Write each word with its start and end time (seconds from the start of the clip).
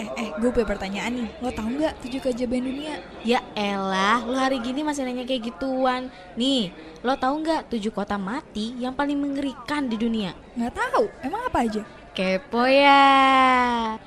Eh, 0.00 0.08
eh, 0.16 0.28
gue 0.32 0.48
punya 0.48 0.64
pertanyaan 0.64 1.12
nih. 1.12 1.28
Lo 1.44 1.52
tau 1.52 1.68
nggak 1.68 2.00
tujuh 2.00 2.24
keajaiban 2.24 2.64
dunia? 2.64 3.04
Ya 3.20 3.44
elah, 3.52 4.24
lu 4.24 4.32
hari 4.32 4.56
gini 4.64 4.80
masih 4.80 5.04
nanya 5.04 5.28
kayak 5.28 5.52
gituan. 5.52 6.08
Nih, 6.40 6.72
lo 7.04 7.20
tahu 7.20 7.44
nggak 7.44 7.68
tujuh 7.68 7.92
kota 7.92 8.16
mati 8.16 8.72
yang 8.80 8.96
paling 8.96 9.20
mengerikan 9.20 9.92
di 9.92 10.00
dunia? 10.00 10.32
Nggak 10.56 10.72
tahu. 10.72 11.04
Emang 11.20 11.44
apa 11.44 11.68
aja? 11.68 11.84
Kepo 12.16 12.64
ya. 12.64 13.04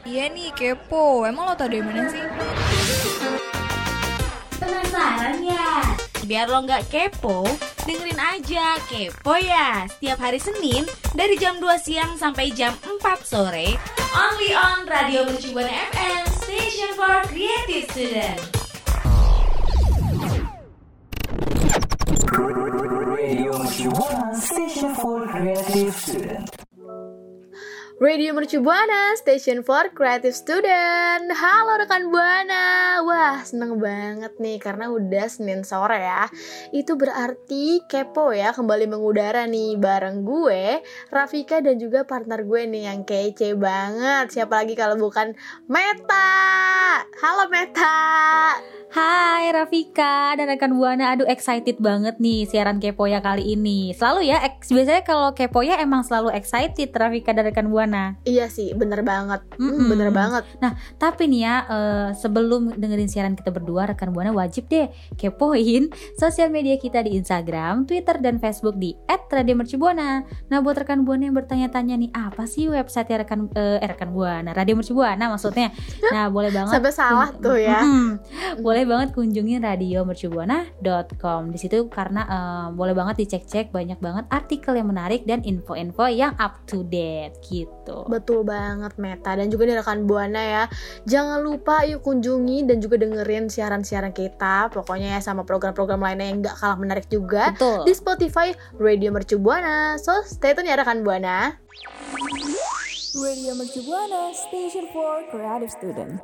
Iya 0.01 0.33
nih, 0.33 0.49
kepo. 0.57 1.29
Emang 1.29 1.45
lo 1.45 1.53
tau 1.53 1.69
dari 1.69 1.85
mana 1.85 2.09
sih? 2.09 2.25
Penasaran 4.57 5.45
ya? 5.45 5.92
Biar 6.23 6.47
lo 6.47 6.63
nggak 6.63 6.87
kepo, 6.87 7.43
dengerin 7.83 8.15
aja 8.15 8.79
Kepo 8.87 9.35
ya 9.35 9.83
Setiap 9.91 10.19
hari 10.23 10.39
Senin 10.39 10.87
dari 11.11 11.35
jam 11.35 11.59
2 11.59 11.67
siang 11.83 12.15
sampai 12.15 12.47
jam 12.55 12.71
4 12.79 13.03
sore 13.27 13.75
Only 14.15 14.55
on 14.55 14.87
Radio 14.87 15.27
Mercubuana 15.27 15.71
FM 15.91 16.23
Station 16.31 16.91
for 16.95 17.27
Creative 17.27 17.85
Student 17.91 18.62
Radio 28.03 28.35
Mercu 28.35 28.59
Buana, 28.59 29.15
Station 29.15 29.63
for 29.63 29.87
Creative 29.95 30.35
Student. 30.35 31.31
Halo 31.31 31.79
rekan 31.79 32.11
Buana. 32.11 32.99
Wah, 32.99 33.39
seneng 33.47 33.79
banget 33.79 34.35
nih 34.43 34.59
karena 34.59 34.91
udah 34.91 35.31
Senin 35.31 35.63
sore 35.63 36.03
ya. 36.03 36.27
Itu 36.75 36.99
berarti 36.99 37.79
kepo 37.87 38.35
ya 38.35 38.51
kembali 38.51 38.91
mengudara 38.91 39.47
nih 39.47 39.79
bareng 39.79 40.27
gue, 40.27 40.83
Rafika 41.15 41.63
dan 41.63 41.79
juga 41.79 42.03
partner 42.03 42.43
gue 42.43 42.67
nih 42.67 42.91
yang 42.91 43.07
kece 43.07 43.55
banget. 43.55 44.35
Siapa 44.35 44.51
lagi 44.51 44.75
kalau 44.75 44.99
bukan 44.99 45.31
Meta. 45.71 47.07
Halo 47.23 47.47
Meta. 47.47 48.03
Hai 48.93 49.49
Rafika 49.49 50.37
dan 50.37 50.45
rekan 50.45 50.77
Buana, 50.77 51.17
aduh 51.17 51.25
excited 51.25 51.81
banget 51.81 52.21
nih 52.21 52.45
siaran 52.45 52.77
Kepoya 52.77 53.25
kali 53.25 53.57
ini. 53.57 53.89
Selalu 53.89 54.29
ya, 54.29 54.37
biasanya 54.45 55.01
kalau 55.01 55.33
Kepoya 55.33 55.81
emang 55.81 56.05
selalu 56.05 56.29
excited 56.37 56.93
Rafika 56.93 57.33
dan 57.33 57.49
rekan 57.49 57.73
Buana. 57.73 57.92
Iya 58.25 58.49
sih, 58.49 58.73
bener 58.73 59.05
banget. 59.05 59.45
Hmm, 59.55 59.69
Mm-mm. 59.69 59.87
bener 59.89 60.09
banget. 60.09 60.43
Tapi 60.97 61.29
nih 61.29 61.41
ya, 61.45 61.55
eh, 61.69 62.09
sebelum 62.17 62.73
dengerin 62.75 63.09
siaran 63.09 63.33
kita 63.37 63.53
berdua, 63.53 63.89
rekan 63.89 64.09
Buana 64.11 64.33
wajib 64.33 64.67
deh 64.67 64.89
kepoin 65.15 65.89
sosial 66.17 66.49
media 66.49 66.75
kita 66.79 67.03
di 67.03 67.17
Instagram, 67.17 67.85
Twitter, 67.85 68.17
dan 68.19 68.39
Facebook 68.39 68.77
di 68.79 68.95
@radiomercubuana. 69.07 70.23
Nah, 70.49 70.57
buat 70.63 70.77
rekan 70.79 71.03
Buana 71.03 71.27
yang 71.27 71.35
bertanya-tanya 71.35 71.95
nih, 71.99 72.11
apa 72.13 72.47
sih 72.47 72.69
website 72.69 73.09
rekan 73.13 73.49
eh, 73.53 73.81
eh, 73.83 73.89
rekan 73.89 74.13
Buana, 74.13 74.53
Radio 74.55 74.77
Mercubuana 74.79 75.29
maksudnya. 75.29 75.73
Nah, 76.13 76.29
boleh 76.29 76.53
banget 76.53 76.79
Sampai 76.79 76.93
salah 76.93 77.29
tuh 77.35 77.57
ya. 77.59 77.81
Mm-mm. 77.83 78.09
boleh 78.65 78.83
banget 78.87 79.11
kunjungin 79.11 79.65
radiomercubuana.com. 79.65 81.41
Di 81.51 81.59
situ 81.59 81.89
karena 81.91 82.21
eh, 82.25 82.67
boleh 82.71 82.93
banget 82.95 83.25
dicek-cek 83.25 83.75
banyak 83.75 83.99
banget 83.99 84.25
artikel 84.31 84.77
yang 84.77 84.87
menarik 84.87 85.25
dan 85.27 85.43
info-info 85.43 86.07
yang 86.07 86.33
up 86.39 86.63
to 86.69 86.85
date 86.87 87.35
gitu. 87.43 87.82
Betul 88.07 88.47
banget 88.47 88.95
Meta 88.95 89.35
dan 89.35 89.47
juga 89.51 89.67
nih 89.67 89.79
rekan 89.79 90.07
Buana 90.07 90.41
ya. 90.41 90.63
Jangan 91.03 91.43
lupa 91.43 91.83
yuk 91.83 92.03
kunjungi 92.03 92.67
dan 92.67 92.79
juga 92.79 92.99
dengerin 92.99 93.51
siaran-siaran 93.51 94.15
kita. 94.15 94.71
Pokoknya 94.71 95.17
ya 95.17 95.19
sama 95.19 95.43
program-program 95.43 95.99
lainnya 95.99 96.27
yang 96.31 96.39
gak 96.43 96.55
kalah 96.59 96.77
menarik 96.79 97.07
juga 97.11 97.51
Betul. 97.53 97.83
di 97.83 97.93
Spotify 97.93 98.47
Radio 98.79 99.11
Mercu 99.11 99.35
Buana. 99.35 99.99
So 99.99 100.23
stay 100.23 100.55
tune 100.55 100.71
ya 100.71 100.79
rekan 100.79 101.03
Buana. 101.03 101.59
Radio 103.13 103.53
Mercu 103.53 103.85
Buana, 103.85 104.33
Station 104.33 104.89
for 104.89 105.21
Creative 105.29 105.69
Student. 105.69 106.17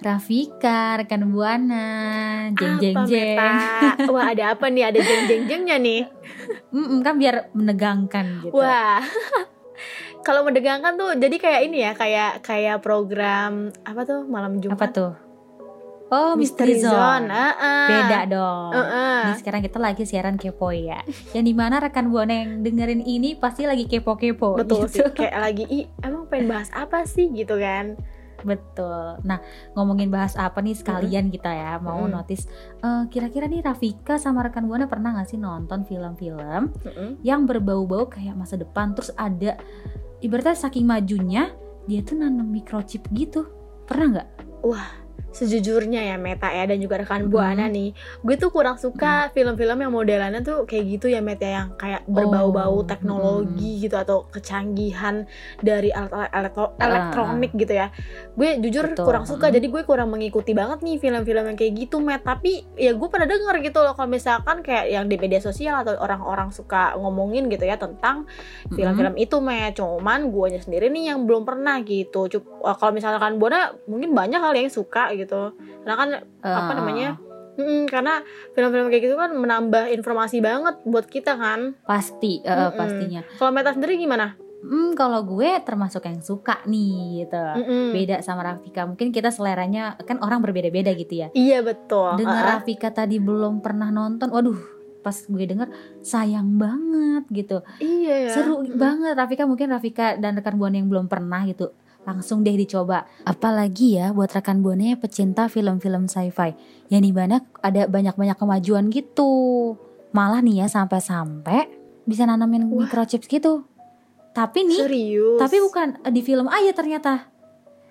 Rafika, 0.00 0.96
rekan 0.96 1.28
Buana, 1.28 2.48
jeng 2.56 2.80
jeng 2.80 2.96
jeng. 3.04 3.36
Meta? 3.36 4.08
Wah 4.08 4.32
ada 4.32 4.56
apa 4.56 4.72
nih? 4.72 4.88
Ada 4.88 4.98
jeng 5.04 5.22
jeng 5.28 5.42
jengnya 5.44 5.76
nih. 5.76 6.08
Mm-mm, 6.72 7.04
kan 7.04 7.20
biar 7.20 7.52
menegangkan 7.52 8.48
gitu. 8.48 8.56
Wah. 8.56 9.04
Kalau 10.24 10.44
mendegangkan 10.44 10.96
tuh 10.96 11.16
jadi 11.20 11.36
kayak 11.36 11.60
ini 11.68 11.84
ya, 11.84 11.92
kayak 11.92 12.40
kayak 12.40 12.80
program 12.80 13.76
apa 13.84 14.00
tuh 14.08 14.24
malam 14.24 14.56
Jumat? 14.60 14.80
Apa 14.80 14.86
tuh? 14.88 15.12
Oh, 16.10 16.34
Mystery 16.34 16.80
Mystery 16.80 16.90
Zone. 16.90 16.96
Zone. 16.96 17.26
Heeh. 17.30 17.88
Beda 17.92 18.20
dong. 18.26 18.70
Heeh. 18.74 19.16
Nih 19.30 19.36
sekarang 19.36 19.60
kita 19.62 19.78
lagi 19.78 20.02
siaran 20.08 20.40
kepo 20.40 20.72
ya. 20.74 21.04
Yang 21.36 21.44
di 21.44 21.54
mana 21.54 21.76
rekan 21.78 22.08
buana 22.08 22.34
yang 22.34 22.64
dengerin 22.66 23.04
ini 23.04 23.36
pasti 23.36 23.68
lagi 23.68 23.84
kepo-kepo. 23.84 24.58
Betul 24.58 24.88
sih, 24.90 25.04
gitu. 25.04 25.12
kayak 25.12 25.38
lagi 25.38 25.86
emang 26.02 26.24
pengen 26.26 26.50
bahas 26.50 26.72
apa 26.74 27.04
sih 27.06 27.30
gitu 27.30 27.60
kan? 27.60 28.00
Betul. 28.42 29.20
Nah 29.24 29.38
ngomongin 29.72 30.08
bahas 30.08 30.34
apa 30.34 30.60
nih 30.60 30.74
sekalian 30.74 31.28
kita 31.28 31.50
ya 31.50 31.76
mau 31.78 32.04
Mm-mm. 32.04 32.14
notice. 32.16 32.44
eh, 32.80 33.04
kira-kira 33.08 33.44
nih 33.46 33.60
Rafika 33.60 34.16
sama 34.16 34.44
rekan 34.44 34.64
buana 34.64 34.88
pernah 34.88 35.12
nggak 35.12 35.28
sih 35.28 35.38
nonton 35.38 35.84
film-film 35.84 36.72
Heeh. 36.84 37.10
yang 37.20 37.44
berbau-bau 37.44 38.08
kayak 38.08 38.34
masa 38.34 38.56
depan 38.56 38.96
terus 38.96 39.12
ada 39.14 39.60
ibaratnya 40.20 40.56
saking 40.56 40.84
majunya 40.84 41.52
dia 41.84 42.00
tuh 42.04 42.16
nanam 42.20 42.48
microchip 42.48 43.04
gitu. 43.12 43.48
Pernah 43.88 44.06
nggak? 44.18 44.28
Sejujurnya 45.30 46.02
ya 46.04 46.16
Meta 46.16 46.48
ya 46.48 46.64
dan 46.64 46.76
juga 46.76 46.98
rekan 46.98 47.24
Mhm. 47.24 47.30
Buana 47.30 47.66
nih. 47.66 47.90
Gue 48.20 48.34
tuh 48.34 48.48
kurang 48.48 48.76
suka 48.76 49.30
film-film 49.30 49.78
yang 49.78 49.90
modelannya 49.90 50.40
tuh 50.40 50.64
kayak 50.64 50.84
gitu 50.90 51.06
ya 51.06 51.20
Meta 51.20 51.44
yang 51.44 51.68
kayak 51.74 52.02
berbau-bau 52.04 52.72
Oh, 52.72 52.82
teknologi 52.82 53.80
gitu 53.80 53.94
atau 53.94 54.24
kecanggihan 54.26 55.26
dari 55.58 55.88
alat-alat 55.88 56.30
elektro- 56.32 56.72
Ah. 56.72 56.84
elektronik 56.84 57.52
gitu 57.52 57.72
ya. 57.72 57.90
Gue 58.32 58.58
jujur 58.58 58.88
Betul. 58.88 59.04
kurang 59.04 59.24
suka 59.24 59.46
Mhm. 59.46 59.54
jadi 59.54 59.66
gue 59.68 59.82
kurang 59.84 60.08
mengikuti 60.08 60.50
banget 60.50 60.80
nih 60.80 60.96
film-film 60.96 61.44
yang 61.44 61.56
kayak 61.56 61.72
gitu 61.76 61.98
Met. 61.98 62.22
Tapi 62.22 62.62
ya 62.74 62.90
gue 62.90 63.08
pernah 63.08 63.26
denger 63.26 63.54
gitu 63.60 63.78
loh 63.80 63.92
kalau 63.92 64.06
misalkan 64.06 64.60
kayak 64.60 64.86
yang 64.88 65.06
di 65.06 65.16
media 65.16 65.38
sosial 65.38 65.78
atau 65.78 65.96
orang-orang 65.96 66.50
suka 66.50 66.94
ngomongin 66.94 67.46
gitu 67.46 67.62
ya 67.62 67.74
tentang 67.74 68.26
film-film 68.68 69.14
itu 69.16 69.36
Met. 69.38 69.74
Cuman 69.74 70.28
gue 70.28 70.58
sendiri 70.58 70.88
nih 70.88 71.10
yang 71.10 71.24
belum 71.24 71.42
pernah 71.42 71.78
gitu. 71.80 72.26
Cup- 72.28 72.46
kalau 72.76 72.92
misalkan 72.92 73.36
Buana 73.36 73.74
mungkin 73.84 74.12
banyak 74.12 74.38
kali 74.38 74.58
yang 74.60 74.72
suka 74.72 75.12
gitu 75.20 75.52
karena 75.82 75.94
kan 75.94 76.08
apa 76.40 76.72
Eh, 76.72 76.76
namanya 76.76 77.08
Mm-mm, 77.52 77.84
karena 77.86 78.24
film-film 78.50 78.88
kayak 78.88 79.04
gitu 79.04 79.14
kan 79.14 79.30
menambah 79.30 79.92
informasi 79.92 80.40
banget 80.40 80.80
buat 80.82 81.04
kita 81.04 81.34
kan 81.34 81.76
Pasti, 81.82 82.40
eh, 82.40 82.48
Mm-mm. 82.48 82.72
pastinya. 82.72 83.20
kalau 83.36 83.50
Meta 83.50 83.70
sendiri 83.70 83.96
gimana? 83.96 84.32
Hmm, 84.60 84.92
kalau 84.92 85.24
gue 85.26 85.56
termasuk 85.58 86.04
yang 86.04 86.20
suka 86.20 86.60
nih 86.64 87.24
gitu. 87.24 87.36
Mm-mm. 87.58 87.90
Beda 87.90 88.20
sama 88.20 88.44
Rafika. 88.46 88.84
Mungkin 88.84 89.08
kita 89.08 89.28
seleranya 89.28 89.96
kan 89.98 90.20
orang 90.20 90.40
berbeda-beda 90.40 90.92
gitu 90.94 91.16
ya. 91.18 91.28
iya 91.32 91.60
betul 91.60 92.16
Dengar 92.16 92.38
ah. 92.38 92.48
Rafika 92.56 92.88
tadi 92.90 93.16
belum 93.16 93.60
pernah 93.60 93.88
nonton. 93.88 94.28
Waduh, 94.28 94.56
pas 94.98 95.16
gue 95.16 95.44
denger 95.44 95.68
sayang 96.00 96.56
banget 96.56 97.24
gitu. 97.30 97.64
iya 97.78 98.14
ya 98.22 98.30
Seru 98.30 98.60
Mm-mm. 98.60 98.76
banget 98.76 99.16
Rafika 99.16 99.44
mungkin 99.44 99.68
Rafika 99.68 100.16
dan 100.16 100.32
rekan 100.34 100.56
Buana 100.56 100.76
yang 100.76 100.88
belum 100.88 101.08
pernah 101.08 101.40
gitu. 101.44 101.72
Langsung 102.10 102.42
deh 102.42 102.58
dicoba. 102.58 103.06
Apalagi 103.22 103.96
ya 103.96 104.10
buat 104.10 104.28
rekan 104.28 104.60
Buana 104.60 104.90
yang 104.90 104.98
pecinta 104.98 105.46
film-film 105.46 106.10
sci-fi. 106.10 106.58
Yang 106.90 107.02
di 107.06 107.12
mana 107.14 107.36
ada 107.62 107.86
banyak-banyak 107.86 108.34
kemajuan 108.34 108.90
gitu. 108.90 109.30
Malah 110.10 110.42
nih 110.42 110.62
ya 110.62 110.66
sampai-sampai 110.66 111.70
bisa 112.02 112.26
nanamin 112.26 112.66
Wah. 112.66 112.82
microchips 112.82 113.30
gitu. 113.30 113.62
Tapi 114.30 114.62
nih 114.62 114.78
serius 114.80 115.38
tapi 115.38 115.58
bukan 115.58 116.02
eh, 116.02 116.10
di 116.10 116.20
film 116.20 116.46
aja 116.46 116.74
ternyata. 116.74 117.30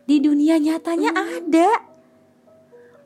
Di 0.03 0.19
dunia 0.19 0.59
nyatanya 0.59 1.15
Hmm. 1.15 1.23
ada. 1.47 1.69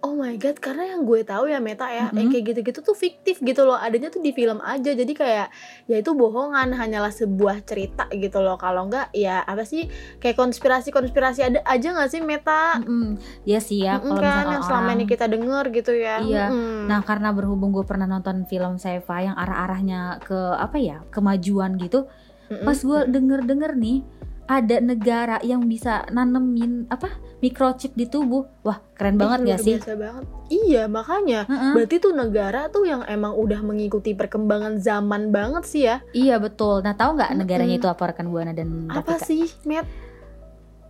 Oh 0.03 0.13
my 0.13 0.35
god 0.35 0.55
karena 0.57 0.83
yang 0.89 1.01
gue 1.01 1.23
tahu 1.23 1.47
ya 1.47 1.57
Meta 1.57 1.87
ya 1.87 2.05
Mm-mm. 2.05 2.17
yang 2.17 2.27
kayak 2.27 2.45
gitu-gitu 2.45 2.79
tuh 2.81 2.91
fiktif 2.93 3.39
gitu 3.39 3.63
loh 3.63 3.75
adanya 3.75 4.07
tuh 4.07 4.19
di 4.19 4.29
film 4.29 4.59
aja 4.59 4.91
jadi 4.91 5.07
kayak 5.09 5.47
ya 5.85 5.95
itu 5.97 6.11
bohongan 6.11 6.71
hanyalah 6.71 7.07
sebuah 7.09 7.63
cerita 7.63 8.11
gitu 8.11 8.37
loh 8.37 8.55
kalau 8.55 8.85
enggak 8.85 9.07
ya 9.11 9.39
apa 9.41 9.63
sih 9.63 9.87
kayak 10.17 10.35
konspirasi-konspirasi 10.35 11.39
ada 11.41 11.59
aja 11.63 11.87
nggak 11.89 12.09
sih 12.09 12.19
Meta 12.19 12.77
Mm-mm. 12.77 13.15
Ya 13.43 13.57
sih 13.57 13.79
ya 13.79 13.95
kalau 13.97 14.19
kan 14.19 14.45
yang 14.49 14.61
selama 14.61 14.91
orang- 14.91 14.95
ini 14.97 15.05
kita 15.05 15.25
denger 15.25 15.63
gitu 15.71 15.91
ya 15.93 16.19
Iya. 16.19 16.45
Mm-mm. 16.47 16.85
Nah 16.85 16.99
karena 17.01 17.31
berhubung 17.31 17.71
gue 17.71 17.83
pernah 17.83 18.05
nonton 18.05 18.43
film 18.43 18.75
sci-fi 18.75 19.25
yang 19.25 19.35
arah-arahnya 19.35 20.19
ke 20.19 20.35
apa 20.53 20.77
ya 20.77 20.99
kemajuan 21.09 21.79
gitu. 21.79 22.11
Mm-mm. 22.51 22.61
Pas 22.61 22.75
gue 22.75 22.99
denger-denger 23.07 23.71
nih 23.73 24.03
ada 24.43 24.77
negara 24.77 25.39
yang 25.39 25.63
bisa 25.63 26.03
nanemin 26.07 26.85
apa 26.87 27.07
microchip 27.39 27.91
di 27.91 28.05
tubuh. 28.05 28.43
Wah 28.61 28.79
keren 28.93 29.15
banget 29.15 29.39
Ih, 29.39 29.47
gak 29.47 29.59
sih? 29.59 29.77
banget. 29.79 30.23
Iya, 30.47 30.83
makanya. 30.85 31.43
Heeh. 31.43 31.71
Berarti 31.73 31.95
tuh 31.97 32.11
negara 32.11 32.67
tuh 32.67 32.83
yang 32.83 33.01
emang 33.03 33.33
udah 33.33 33.59
mengikuti 33.59 34.11
perkembangan 34.11 34.77
zaman 34.77 35.29
banget 35.29 35.63
sih 35.63 35.83
ya. 35.83 36.03
Iya 36.11 36.37
betul. 36.37 36.79
Nah 36.79 36.91
tahu 36.91 37.15
nggak 37.15 37.31
negaranya 37.33 37.73
Mm-mm. 37.73 37.81
itu 37.81 37.89
apa 37.89 38.03
rekan 38.05 38.27
buana 38.27 38.51
dan 38.51 38.87
Apa 38.87 39.15
Rafika? 39.15 39.25
sih, 39.25 39.47
Matt? 39.63 39.87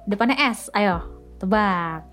Depannya 0.04 0.38
S. 0.50 0.68
Ayo 0.72 1.06
tebak. 1.38 2.10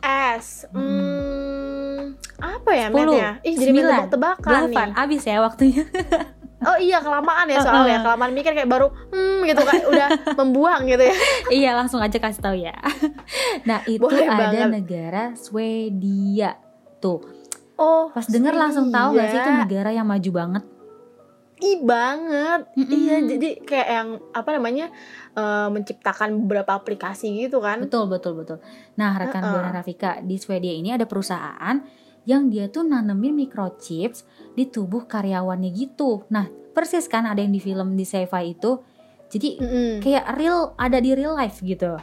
S. 0.00 0.64
Hmm, 0.72 2.16
apa 2.36 2.70
ya, 2.72 2.88
Matt 2.88 3.04
10, 3.04 3.12
ya? 3.12 3.30
Ih, 3.42 3.54
jadi 3.54 3.70
main 3.70 3.84
9, 3.84 3.92
tebak-tebakan 4.08 4.48
nih. 4.48 4.56
Delapan. 4.72 4.88
Abis 4.96 5.22
ya 5.22 5.36
waktunya. 5.40 5.84
Oh 6.60 6.76
iya 6.76 7.00
kelamaan 7.00 7.48
ya 7.48 7.56
soalnya 7.58 8.04
kelamaan 8.04 8.30
mikir 8.30 8.52
kayak 8.52 8.68
baru 8.68 8.92
hmm 9.08 9.44
gitu 9.44 9.62
kayak 9.62 9.84
udah 9.86 10.08
membuang 10.38 10.84
gitu 10.84 11.00
ya. 11.02 11.16
iya 11.48 11.70
langsung 11.72 11.98
aja 11.98 12.14
kasih 12.14 12.38
tahu 12.38 12.52
ya 12.54 12.76
nah 13.68 13.80
itu 13.84 14.00
Boleh 14.00 14.28
ada 14.28 14.44
banget. 14.46 14.68
negara 14.70 15.24
Swedia 15.34 16.60
tuh 16.98 17.24
Oh 17.74 18.12
pas 18.12 18.28
denger 18.28 18.52
langsung 18.52 18.92
tahu 18.92 19.16
gak 19.16 19.28
sih 19.30 19.38
itu 19.38 19.50
negara 19.50 19.88
yang 19.88 20.04
maju 20.04 20.30
banget 20.30 20.64
Ih 21.60 21.76
banget. 21.78 22.72
Mm-mm. 22.72 22.88
Iya 22.88 23.16
jadi 23.26 23.48
kayak 23.60 23.88
yang 23.90 24.08
apa 24.32 24.48
namanya 24.50 24.88
eh, 25.32 25.68
menciptakan 25.68 26.40
beberapa 26.40 26.72
aplikasi 26.72 27.36
gitu 27.38 27.60
kan. 27.60 27.84
Betul, 27.84 28.08
betul, 28.08 28.32
betul. 28.32 28.64
Nah, 28.96 29.12
rekan 29.12 29.44
Heeh. 29.44 29.52
Buana 29.52 29.68
Rafika, 29.70 30.24
di 30.24 30.40
Swedia 30.40 30.72
ini 30.72 30.88
ada 30.88 31.04
perusahaan 31.04 31.76
yang 32.28 32.52
dia 32.52 32.68
tuh 32.68 32.84
nanemin 32.84 33.32
microchips 33.32 34.28
di 34.56 34.68
tubuh 34.68 35.08
karyawannya 35.08 35.70
gitu. 35.72 36.24
Nah, 36.28 36.48
persis 36.76 37.08
kan 37.08 37.24
ada 37.24 37.40
yang 37.40 37.52
di 37.52 37.62
film 37.62 37.96
di 37.96 38.04
sci-fi 38.04 38.52
itu. 38.52 38.80
Jadi 39.30 39.48
Mm-mm. 39.62 39.92
kayak 40.02 40.26
real 40.36 40.74
ada 40.74 40.98
di 40.98 41.14
real 41.14 41.38
life 41.38 41.62
gitu. 41.62 41.96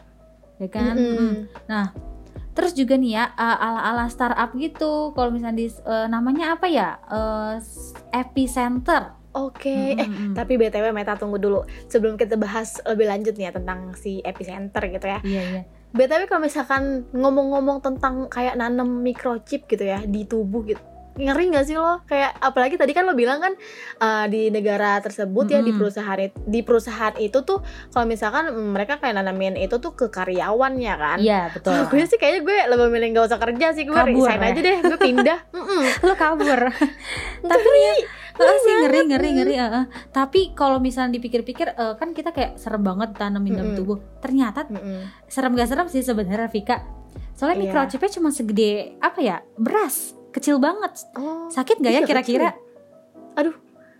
Ya 0.57 0.67
kan? 0.71 0.95
Mm. 0.97 1.33
Terus 2.57 2.73
juga 2.73 2.97
nih 2.97 3.21
ya 3.21 3.29
uh, 3.37 3.57
ala-ala 3.61 4.09
startup 4.09 4.55
gitu. 4.57 5.13
Kalau 5.13 5.29
misalnya 5.29 5.61
di 5.61 5.67
uh, 5.85 6.09
namanya 6.09 6.57
apa 6.57 6.65
ya? 6.65 6.97
Uh, 7.05 7.61
epicenter. 8.15 9.13
Oke, 9.37 9.93
eh 9.93 10.07
Mm-mm. 10.09 10.33
tapi 10.33 10.57
BTW 10.57 10.89
Meta 10.89 11.13
tunggu 11.13 11.37
dulu 11.37 11.61
sebelum 11.85 12.17
kita 12.17 12.41
bahas 12.41 12.81
lebih 12.89 13.05
lanjut 13.05 13.37
nih 13.37 13.45
ya 13.45 13.51
tentang 13.53 13.93
si 13.93 14.17
epicenter 14.25 14.81
gitu 14.89 15.05
ya. 15.05 15.19
Iya, 15.21 15.41
iya. 15.45 15.63
BTW 15.95 16.27
kalau 16.27 16.43
misalkan 16.43 17.07
ngomong-ngomong 17.15 17.79
tentang 17.79 18.27
kayak 18.27 18.59
nanem 18.59 18.87
microchip 19.03 19.69
gitu 19.71 19.83
ya 19.87 20.03
di 20.03 20.27
tubuh 20.27 20.67
gitu. 20.67 20.83
Ngeri 21.17 21.49
gak 21.49 21.65
sih 21.65 21.73
lo? 21.73 22.05
Kayak 22.05 22.37
apalagi 22.37 22.77
tadi 22.77 22.93
kan 22.93 23.03
lo 23.03 23.17
bilang 23.17 23.41
kan 23.41 23.53
uh, 23.99 24.25
di 24.29 24.53
negara 24.53 25.01
tersebut 25.01 25.49
ya 25.49 25.59
di 25.59 25.73
perusahaan 25.73 26.29
di 26.29 26.61
perusahaan 26.61 27.17
itu 27.17 27.41
tuh 27.41 27.59
kalau 27.89 28.05
misalkan 28.05 28.53
mm, 28.53 28.77
mereka 28.77 29.01
kayak 29.01 29.17
nanemin 29.17 29.57
itu 29.57 29.81
tuh 29.81 29.97
ke 29.97 30.07
karyawannya 30.07 30.93
kan. 30.93 31.17
Iya, 31.17 31.49
betul. 31.51 31.73
Gue 31.89 32.05
sih 32.05 32.15
kayaknya 32.15 32.41
gue 32.45 32.57
lebih 32.69 32.87
milih 32.87 33.07
gak 33.17 33.25
usah 33.33 33.39
kerja 33.41 33.67
sih 33.73 33.83
gue 33.83 33.95
Kabur, 33.97 34.07
resign 34.07 34.39
ya? 34.39 34.47
aja 34.53 34.59
deh 34.61 34.77
gue 34.85 34.99
pindah 35.09 35.39
Mm-mm. 35.49 35.83
lo 36.05 36.13
kabur 36.13 36.59
tapi 37.51 37.69
ya 37.73 37.93
sih 38.37 38.73
ngeri 38.85 38.99
ngeri 39.09 39.29
ngeri 39.33 39.55
heeh. 39.57 39.85
tapi 40.13 40.53
kalau 40.53 40.77
misalnya 40.77 41.17
dipikir-pikir 41.17 41.73
eh, 41.73 41.93
kan 41.97 42.13
kita 42.13 42.29
kayak 42.29 42.61
serem 42.61 42.85
banget 42.85 43.17
tanemin 43.17 43.53
dalam 43.55 43.73
Mm-mm. 43.73 43.79
tubuh 43.79 43.97
ternyata 44.21 44.67
Mm-mm. 44.69 45.09
serem 45.25 45.57
gak 45.57 45.69
serem 45.69 45.87
sih 45.89 46.03
sebenarnya 46.03 46.49
Vika 46.51 46.77
soalnya 47.33 47.57
Iya. 47.57 47.63
microchipnya 47.69 48.11
cuma 48.13 48.29
segede 48.29 48.97
apa 48.99 49.19
ya 49.21 49.37
beras 49.57 50.13
kecil 50.37 50.55
banget. 50.57 50.93
Oh, 51.13 51.49
sakit 51.49 51.81
gak 51.81 51.91
ya 51.91 51.99
Iya, 51.99 52.07
kira-kira? 52.07 52.49
Aduh, 53.33 53.55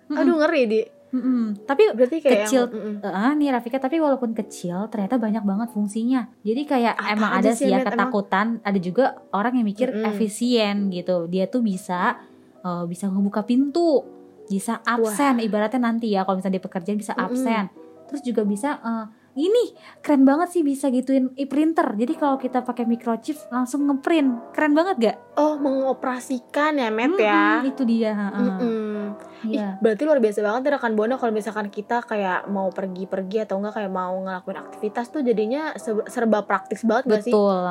Mm-mm. 0.08 0.18
aduh 0.18 0.36
ngeri 0.38 0.64
di. 0.66 0.82
Mm-mm. 1.08 1.64
tapi 1.64 1.88
berarti 1.96 2.20
kayak 2.20 2.52
Kecil. 2.52 2.68
yang, 2.68 3.00
eh, 3.00 3.32
nih 3.40 3.48
Rafika 3.56 3.80
tapi 3.80 3.96
walaupun 3.96 4.36
kecil 4.36 4.92
ternyata 4.92 5.16
banyak 5.16 5.40
banget 5.40 5.72
fungsinya. 5.72 6.28
Jadi 6.44 6.68
kayak 6.68 6.94
Apa 6.94 7.16
emang 7.16 7.32
ada 7.32 7.52
sih, 7.56 7.72
ya 7.72 7.80
Met, 7.80 7.88
emang? 7.88 8.12
ketakutan. 8.12 8.48
Ada 8.60 8.80
juga 8.84 9.06
orang 9.32 9.56
yang 9.56 9.66
mikir 9.66 9.88
Mm-mm. 9.90 10.04
efisien 10.06 10.92
gitu. 10.92 11.32
Dia 11.32 11.48
tuh 11.48 11.64
bisa 11.64 12.20
eh, 12.60 12.84
bisa 12.86 13.08
ngebuka 13.08 13.48
pintu 13.48 14.04
bisa 14.48 14.84
absen. 14.84 15.40
Ibaratnya 15.40 15.80
nanti 15.82 16.12
ya 16.12 16.24
kalau 16.24 16.40
misalnya 16.40 16.60
di 16.60 16.66
pekerjaan 16.66 17.00
bisa 17.00 17.16
absen. 17.16 17.72
Terus 18.12 18.22
juga 18.22 18.44
bisa 18.44 18.76
eh, 18.78 19.06
ini 19.38 19.78
keren 20.02 20.26
banget 20.26 20.58
sih 20.58 20.66
bisa 20.66 20.90
gituin 20.90 21.30
e-printer 21.38 21.94
jadi 21.94 22.14
kalau 22.18 22.42
kita 22.42 22.66
pakai 22.66 22.90
microchip 22.90 23.38
langsung 23.54 23.86
ngeprint 23.86 24.52
keren 24.58 24.74
banget 24.74 24.96
gak? 24.98 25.18
Oh, 25.38 25.54
mengoperasikan 25.62 26.82
ya, 26.82 26.90
Met 26.90 27.14
ya. 27.22 27.62
Mm-mm, 27.62 27.70
itu 27.70 27.84
dia 27.86 28.12
heeh. 28.18 29.14
Mm-mm. 29.40 29.48
Ih, 29.48 29.56
Iya. 29.56 29.70
berarti 29.78 30.02
luar 30.04 30.18
biasa 30.18 30.40
banget 30.40 30.62
ya 30.64 30.72
rekan 30.74 30.94
Buana 30.94 31.16
kalau 31.16 31.30
misalkan 31.30 31.68
kita 31.68 32.02
kayak 32.02 32.46
mau 32.48 32.68
pergi-pergi 32.68 33.44
atau 33.44 33.58
enggak 33.58 33.76
kayak 33.76 33.92
mau 33.92 34.18
ngelakuin 34.18 34.58
aktivitas 34.60 35.06
tuh 35.08 35.22
jadinya 35.22 35.74
se- 35.76 36.08
serba 36.08 36.42
praktis 36.42 36.82
banget 36.82 37.04
gak 37.08 37.24
sih? 37.24 37.32
Betul. 37.32 37.62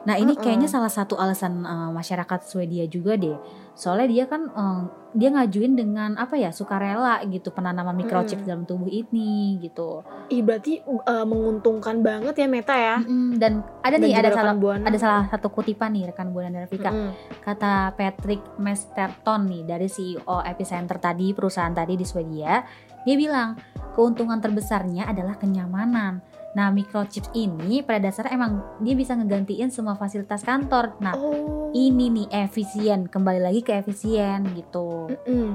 Nah 0.00 0.14
ini 0.14 0.32
Heeh. 0.32 0.40
kayaknya 0.40 0.66
salah 0.66 0.88
satu 0.88 1.14
alasan 1.14 1.60
eh, 1.60 1.90
masyarakat 1.90 2.40
Swedia 2.42 2.84
juga 2.84 3.14
deh. 3.14 3.36
Soalnya 3.72 4.08
dia 4.08 4.24
kan 4.26 4.42
eh, 4.46 4.80
dia 5.10 5.28
ngajuin 5.28 5.74
dengan 5.74 6.14
apa 6.14 6.34
ya 6.34 6.48
sukarela 6.50 7.18
gitu 7.24 7.50
penanaman 7.50 7.98
microchip 7.98 8.38
Mm. 8.38 8.46
dalam 8.46 8.62
tubuh 8.62 8.86
ini 8.86 9.58
gitu. 9.60 10.06
Ih, 10.28 10.38
berarti 10.40 10.78
uh, 10.86 11.26
menguntungkan 11.26 11.98
banget 11.98 12.30
ya 12.36 12.46
Meta 12.46 12.70
ya. 12.72 12.96
Mm-mm, 12.96 13.34
Dan 13.34 13.58
ada 13.80 13.98
Dan 13.98 14.06
nih 14.06 14.14
ada 14.14 14.30
salah 14.30 14.54
Buana. 14.54 14.86
ada 14.86 14.94
salah 14.94 15.26
satu 15.26 15.50
kutipan 15.50 15.90
nih 15.90 16.06
rekan 16.06 16.30
buana 16.30 16.54
dan 16.54 16.62
Rafika. 16.62 16.88
Mm-mm. 16.88 17.10
Kata 17.40 17.90
Patrick 17.92 18.38
Mesterton 18.56 19.40
nih 19.44 19.62
dari 19.64 19.90
CEO 19.90 20.22
Epicenter 20.40 20.96
tadi 20.96 21.09
perusahaan 21.32 21.74
tadi 21.74 21.98
di 21.98 22.06
Swedia, 22.06 22.62
dia 23.02 23.16
bilang 23.16 23.56
keuntungan 23.96 24.38
terbesarnya 24.38 25.08
adalah 25.08 25.34
kenyamanan. 25.34 26.20
Nah, 26.50 26.74
microchips 26.74 27.30
ini 27.32 27.78
pada 27.80 28.10
dasarnya 28.10 28.34
emang 28.34 28.52
dia 28.82 28.98
bisa 28.98 29.14
ngegantiin 29.14 29.70
semua 29.70 29.94
fasilitas 29.94 30.42
kantor. 30.42 30.98
Nah, 30.98 31.14
Oh. 31.14 31.70
ini 31.70 32.10
nih 32.10 32.28
efisien 32.44 33.06
kembali 33.06 33.38
lagi 33.38 33.62
ke 33.62 33.78
efisien 33.78 34.42
gitu 34.58 35.06
Mm-mm. 35.06 35.54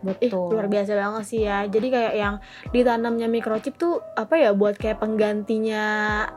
betul 0.00 0.48
luar 0.52 0.66
biasa 0.66 0.92
banget 0.96 1.24
sih 1.28 1.40
ya. 1.44 1.64
Jadi 1.68 1.86
kayak 1.92 2.14
yang 2.16 2.34
ditanamnya 2.72 3.28
microchip 3.28 3.76
tuh 3.76 4.00
apa 4.16 4.36
ya 4.36 4.50
buat 4.56 4.76
kayak 4.76 5.00
penggantinya 5.00 5.84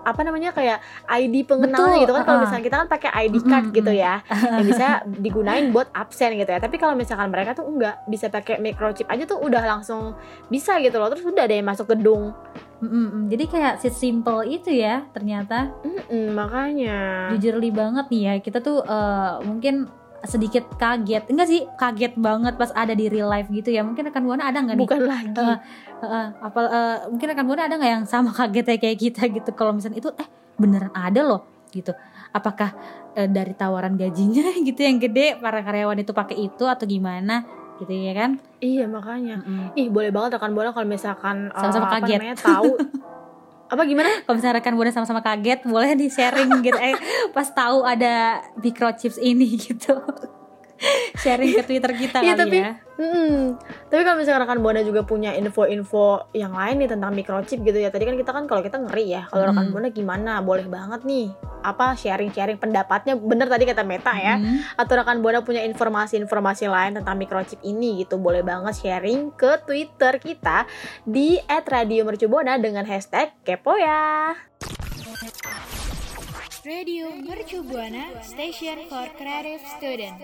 apa 0.03 0.21
namanya 0.23 0.51
kayak 0.51 0.83
ID 1.07 1.47
pengenalnya 1.47 1.95
Betul, 1.95 2.01
gitu 2.03 2.11
kan. 2.13 2.23
Kalau 2.23 2.37
uh-uh. 2.37 2.45
misalnya 2.47 2.65
kita 2.65 2.77
kan 2.83 2.87
pakai 2.91 3.09
ID 3.27 3.35
card 3.43 3.65
Mm-mm, 3.71 3.77
gitu 3.79 3.91
ya. 3.95 4.13
yang 4.59 4.67
bisa 4.67 4.87
digunain 5.07 5.71
buat 5.71 5.87
absen 5.95 6.35
gitu 6.35 6.51
ya. 6.51 6.59
Tapi 6.59 6.75
kalau 6.75 6.93
misalkan 6.93 7.31
mereka 7.31 7.55
tuh 7.55 7.65
enggak 7.67 8.03
bisa 8.07 8.27
pakai 8.27 8.59
microchip 8.59 9.07
aja 9.07 9.23
tuh 9.23 9.39
udah 9.39 9.63
langsung 9.63 10.13
bisa 10.47 10.77
gitu 10.83 10.99
loh. 10.99 11.07
Terus 11.11 11.23
udah 11.23 11.43
ada 11.47 11.55
yang 11.55 11.67
masuk 11.67 11.91
gedung. 11.91 12.35
Mm-mm, 12.83 13.31
jadi 13.31 13.47
kayak 13.47 13.75
simple 13.95 14.43
itu 14.43 14.67
ya 14.75 15.07
ternyata 15.15 15.71
Mm-mm, 15.87 16.35
makanya. 16.35 17.31
jujurly 17.31 17.71
banget 17.71 18.11
nih 18.11 18.21
ya 18.27 18.33
kita 18.43 18.59
tuh 18.59 18.83
eh, 18.83 19.31
mungkin 19.47 19.87
sedikit 20.23 20.63
kaget 20.73 21.27
enggak 21.27 21.45
sih 21.45 21.61
kaget 21.73 22.15
banget 22.15 22.55
pas 22.55 22.71
ada 22.71 22.91
di 22.91 23.05
real 23.05 23.27
life 23.27 23.47
gitu 23.47 23.69
ya 23.69 23.81
mungkin 23.81 24.07
rekan 24.07 24.23
buana 24.23 24.45
ada 24.45 24.59
nggak 24.59 24.73
nih 24.73 24.83
Bukan 24.83 25.01
lagi. 25.03 25.35
Eh, 25.35 25.57
Heeh, 25.99 26.25
apa 26.37 26.59
eh, 26.63 26.97
mungkin 27.07 27.27
rekan 27.27 27.45
buana 27.45 27.63
ada 27.63 27.75
nggak 27.75 27.91
yang 27.93 28.05
sama 28.05 28.31
kagetnya 28.37 28.77
kayak 28.77 28.97
kita 28.97 29.21
gitu 29.27 29.51
kalau 29.51 29.71
misalnya 29.71 29.97
itu 29.97 30.09
eh 30.13 30.27
beneran 30.55 30.91
ada 30.91 31.21
loh 31.21 31.41
gitu 31.69 31.91
apakah 32.29 32.71
eh, 33.13 33.27
dari 33.27 33.51
tawaran 33.51 33.93
gajinya 33.93 34.47
gitu 34.67 34.79
yang 34.79 34.97
gede 34.97 35.37
para 35.37 35.59
karyawan 35.59 35.97
itu 35.97 36.11
pakai 36.11 36.37
itu 36.41 36.63
atau 36.63 36.85
gimana 36.85 37.43
gitu 37.75 37.91
ya 37.91 38.13
kan 38.13 38.31
Iya 38.57 38.87
makanya. 38.87 39.43
Mm-mm. 39.43 39.75
Ih 39.75 39.89
boleh 39.89 40.07
banget 40.07 40.39
rekan 40.39 40.53
buana 40.53 40.71
kalau 40.71 40.87
misalkan 40.87 41.51
uh, 41.51 41.59
Sama-sama 41.59 41.89
apa 41.89 41.99
kaget. 41.99 42.15
namanya 42.15 42.37
tahu 42.37 42.71
apa 43.73 43.89
gimana? 43.89 44.21
kalau 44.23 44.37
misalnya 44.37 44.61
rekan 44.61 44.77
buana 44.77 44.93
sama-sama 44.93 45.25
kaget 45.25 45.65
boleh 45.65 45.97
di 45.97 46.07
sharing 46.13 46.61
gitu 46.61 46.77
eh 46.77 46.93
pas 47.33 47.49
tahu 47.49 47.81
ada 47.81 48.45
microchips 48.61 49.17
ini 49.17 49.57
gitu 49.57 49.97
sharing 51.23 51.53
ke 51.53 51.63
twitter 51.63 51.91
kita 51.91 52.17
Iya, 52.19 52.33
kali 52.33 52.41
tapi- 52.41 52.61
ya 52.61 52.71
Mm-mm. 52.93 53.57
Tapi 53.89 54.05
kalau 54.05 54.21
misalkan 54.21 54.45
rekan 54.45 54.61
buana 54.61 54.85
juga 54.85 55.01
punya 55.01 55.33
info-info 55.33 56.29
yang 56.29 56.53
lain 56.53 56.77
nih 56.77 56.93
tentang 56.93 57.09
microchip 57.09 57.65
gitu 57.65 57.73
ya. 57.73 57.89
Tadi 57.89 58.05
kan 58.05 58.13
kita 58.13 58.29
kan 58.29 58.45
kalau 58.45 58.61
kita 58.61 58.77
ngeri 58.77 59.17
ya. 59.17 59.25
Kalau 59.25 59.49
rekan 59.49 59.65
Mm. 59.65 59.73
buana 59.73 59.89
gimana? 59.89 60.31
Boleh 60.39 60.69
banget 60.69 61.01
nih. 61.01 61.33
Apa 61.65 61.97
sharing-sharing 61.97 62.61
pendapatnya? 62.61 63.17
Bener 63.17 63.49
tadi 63.49 63.65
kata 63.65 63.81
Meta 63.81 64.13
ya. 64.13 64.37
Mm. 64.37 64.77
Atau 64.77 64.93
rekan 64.93 65.25
buana 65.25 65.41
punya 65.41 65.65
informasi-informasi 65.65 66.69
lain 66.69 67.01
tentang 67.01 67.17
microchip 67.17 67.57
ini 67.61 68.05
gitu. 68.05 68.21
Boleh 68.21 68.45
banget 68.45 68.77
sharing 68.77 69.33
ke 69.33 69.57
Twitter 69.65 70.21
kita 70.21 70.69
di 71.01 71.41
@radiomercubuana 71.49 72.61
dengan 72.61 72.85
hashtag 72.85 73.33
kepo 73.41 73.73
ya. 73.73 74.37
Radio 76.63 77.11
Mercu 77.11 77.59
Buana 77.59 78.23
Station 78.23 78.87
for 78.87 79.03
Creative 79.19 79.59
Student. 79.75 80.15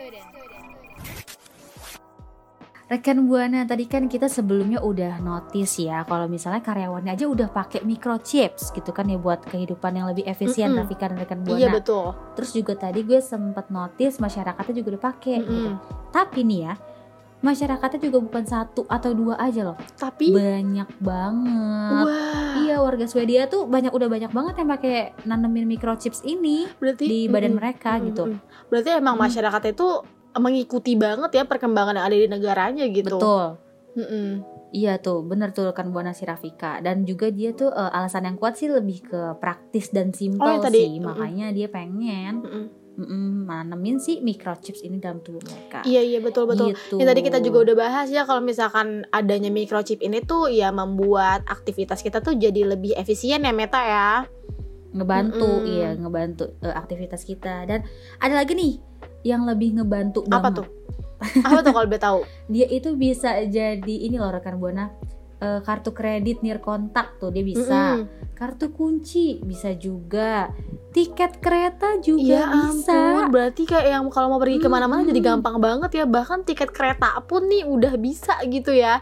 Rekan 2.88 3.28
Buana, 3.28 3.68
tadi 3.68 3.84
kan 3.84 4.08
kita 4.08 4.32
sebelumnya 4.32 4.80
udah 4.80 5.20
notice 5.20 5.84
ya 5.84 6.08
kalau 6.08 6.32
misalnya 6.32 6.64
karyawannya 6.64 7.12
aja 7.12 7.28
udah 7.28 7.52
pakai 7.52 7.84
microchips 7.84 8.72
gitu 8.72 8.96
kan 8.96 9.12
ya 9.12 9.20
buat 9.20 9.44
kehidupan 9.52 10.00
yang 10.00 10.08
lebih 10.08 10.24
efisien. 10.32 10.80
Rafika 10.80 11.12
dan 11.12 11.20
rekan 11.20 11.44
Buana. 11.44 11.60
Iya 11.60 11.68
betul. 11.76 12.16
Terus 12.40 12.56
juga 12.56 12.74
tadi 12.88 13.04
gue 13.04 13.20
sempet 13.20 13.68
notice 13.68 14.24
masyarakatnya 14.24 14.74
juga 14.80 14.96
udah 14.96 15.04
pakai 15.12 15.44
gitu. 15.44 15.76
Mm-mm. 15.76 15.76
Tapi 16.16 16.40
nih 16.48 16.60
ya, 16.72 16.74
masyarakatnya 17.40 18.00
juga 18.04 18.20
bukan 18.22 18.44
satu 18.44 18.84
atau 18.86 19.12
dua 19.12 19.36
aja 19.36 19.64
loh. 19.64 19.78
Tapi 19.96 20.30
Banyak 20.30 20.90
banget. 21.00 22.06
wah, 22.06 22.56
Iya, 22.60 22.76
warga 22.80 23.06
Swedia 23.06 23.46
tuh 23.46 23.66
banyak 23.66 23.90
udah 23.90 24.08
banyak 24.08 24.30
banget 24.30 24.54
yang 24.58 24.70
pakai 24.70 24.96
nanemin 25.24 25.66
microchips 25.66 26.22
ini 26.24 26.68
berarti 26.78 27.06
di 27.06 27.20
badan 27.26 27.52
Mm-mm. 27.52 27.60
mereka 27.60 27.92
gitu. 28.00 28.24
Mm-mm. 28.28 28.68
Berarti 28.68 28.90
emang 28.94 29.16
Mm. 29.16 29.24
masyarakat 29.26 29.64
itu 29.70 29.88
mengikuti 30.36 30.94
banget 30.94 31.32
ya 31.34 31.44
perkembangan 31.44 31.96
yang 31.96 32.06
ada 32.06 32.16
di 32.16 32.28
negaranya 32.28 32.86
gitu. 32.86 33.18
Betul. 33.18 33.46
Mm-mm. 33.96 34.30
Iya 34.70 35.02
tuh, 35.02 35.26
bener 35.26 35.50
tuh 35.50 35.74
kan 35.74 35.90
Buana 35.90 36.14
si 36.14 36.22
Rafika 36.22 36.78
dan 36.78 37.02
juga 37.02 37.34
dia 37.34 37.50
tuh 37.52 37.68
eh, 37.68 37.90
alasan 37.90 38.24
yang 38.24 38.38
kuat 38.38 38.54
sih 38.54 38.70
lebih 38.70 39.02
ke 39.02 39.22
praktis 39.36 39.90
dan 39.90 40.14
simpel 40.14 40.46
Oh, 40.46 40.54
yang 40.54 40.62
tadi. 40.62 40.78
sih, 40.78 40.92
Mm-mm. 40.94 41.10
makanya 41.10 41.48
dia 41.50 41.66
pengen 41.68 42.34
Mm-mm. 42.40 42.64
mm, 42.64 42.79
nanemin 43.46 43.98
si 43.98 44.20
microchips 44.20 44.84
ini 44.84 45.00
dalam 45.00 45.24
tubuh 45.24 45.40
mereka. 45.42 45.82
Iya 45.88 46.02
iya 46.02 46.20
betul 46.20 46.46
betul. 46.46 46.76
Gitu. 46.76 47.00
Tadi 47.00 47.22
kita 47.24 47.40
juga 47.40 47.64
udah 47.70 47.76
bahas 47.78 48.08
ya 48.12 48.24
kalau 48.24 48.44
misalkan 48.44 49.08
adanya 49.10 49.48
microchip 49.48 50.04
ini 50.04 50.20
tuh 50.20 50.52
ya 50.52 50.70
membuat 50.70 51.48
aktivitas 51.48 52.04
kita 52.04 52.20
tuh 52.20 52.36
jadi 52.36 52.68
lebih 52.68 52.94
efisien 52.96 53.44
ya 53.44 53.54
Meta 53.56 53.80
ya. 53.80 54.12
ngebantu, 54.90 55.46
Mm-mm. 55.46 55.70
iya 55.70 55.94
ngebantu 55.94 56.58
eh, 56.66 56.74
aktivitas 56.74 57.22
kita. 57.22 57.70
Dan 57.70 57.86
ada 58.18 58.34
lagi 58.34 58.58
nih 58.58 58.82
yang 59.22 59.46
lebih 59.46 59.78
ngebantu 59.78 60.26
Apa 60.26 60.50
banget. 60.50 60.66
tuh? 60.66 60.68
Apa 61.46 61.60
tuh 61.62 61.72
kalau 61.78 61.86
boleh 61.86 62.02
tahu? 62.02 62.20
Dia 62.54 62.66
itu 62.66 62.98
bisa 62.98 63.38
jadi 63.46 63.96
ini 64.10 64.18
loh 64.18 64.34
rekan 64.34 64.58
buana 64.58 64.90
eh, 65.40 65.60
kartu 65.64 65.96
kredit 65.96 66.44
near 66.44 66.60
kontak 66.60 67.18
tuh 67.18 67.32
dia 67.32 67.44
bisa. 67.44 68.00
Mm-mm. 68.00 68.36
Kartu 68.36 68.72
kunci 68.72 69.40
bisa 69.44 69.76
juga. 69.76 70.52
Tiket 70.90 71.38
kereta 71.38 72.02
juga 72.02 72.50
bisa. 72.50 72.96
ampun, 72.96 73.30
berarti 73.30 73.64
kayak 73.70 73.88
yang 73.94 74.04
kalau 74.10 74.34
mau 74.34 74.42
pergi 74.42 74.58
ke 74.58 74.70
mana-mana 74.72 75.06
jadi 75.06 75.22
gampang 75.22 75.62
banget 75.62 75.92
ya. 76.02 76.06
Bahkan 76.10 76.48
tiket 76.48 76.74
kereta 76.74 77.14
pun 77.30 77.46
nih 77.46 77.68
udah 77.68 77.94
bisa 78.00 78.40
gitu 78.48 78.74
ya. 78.74 78.98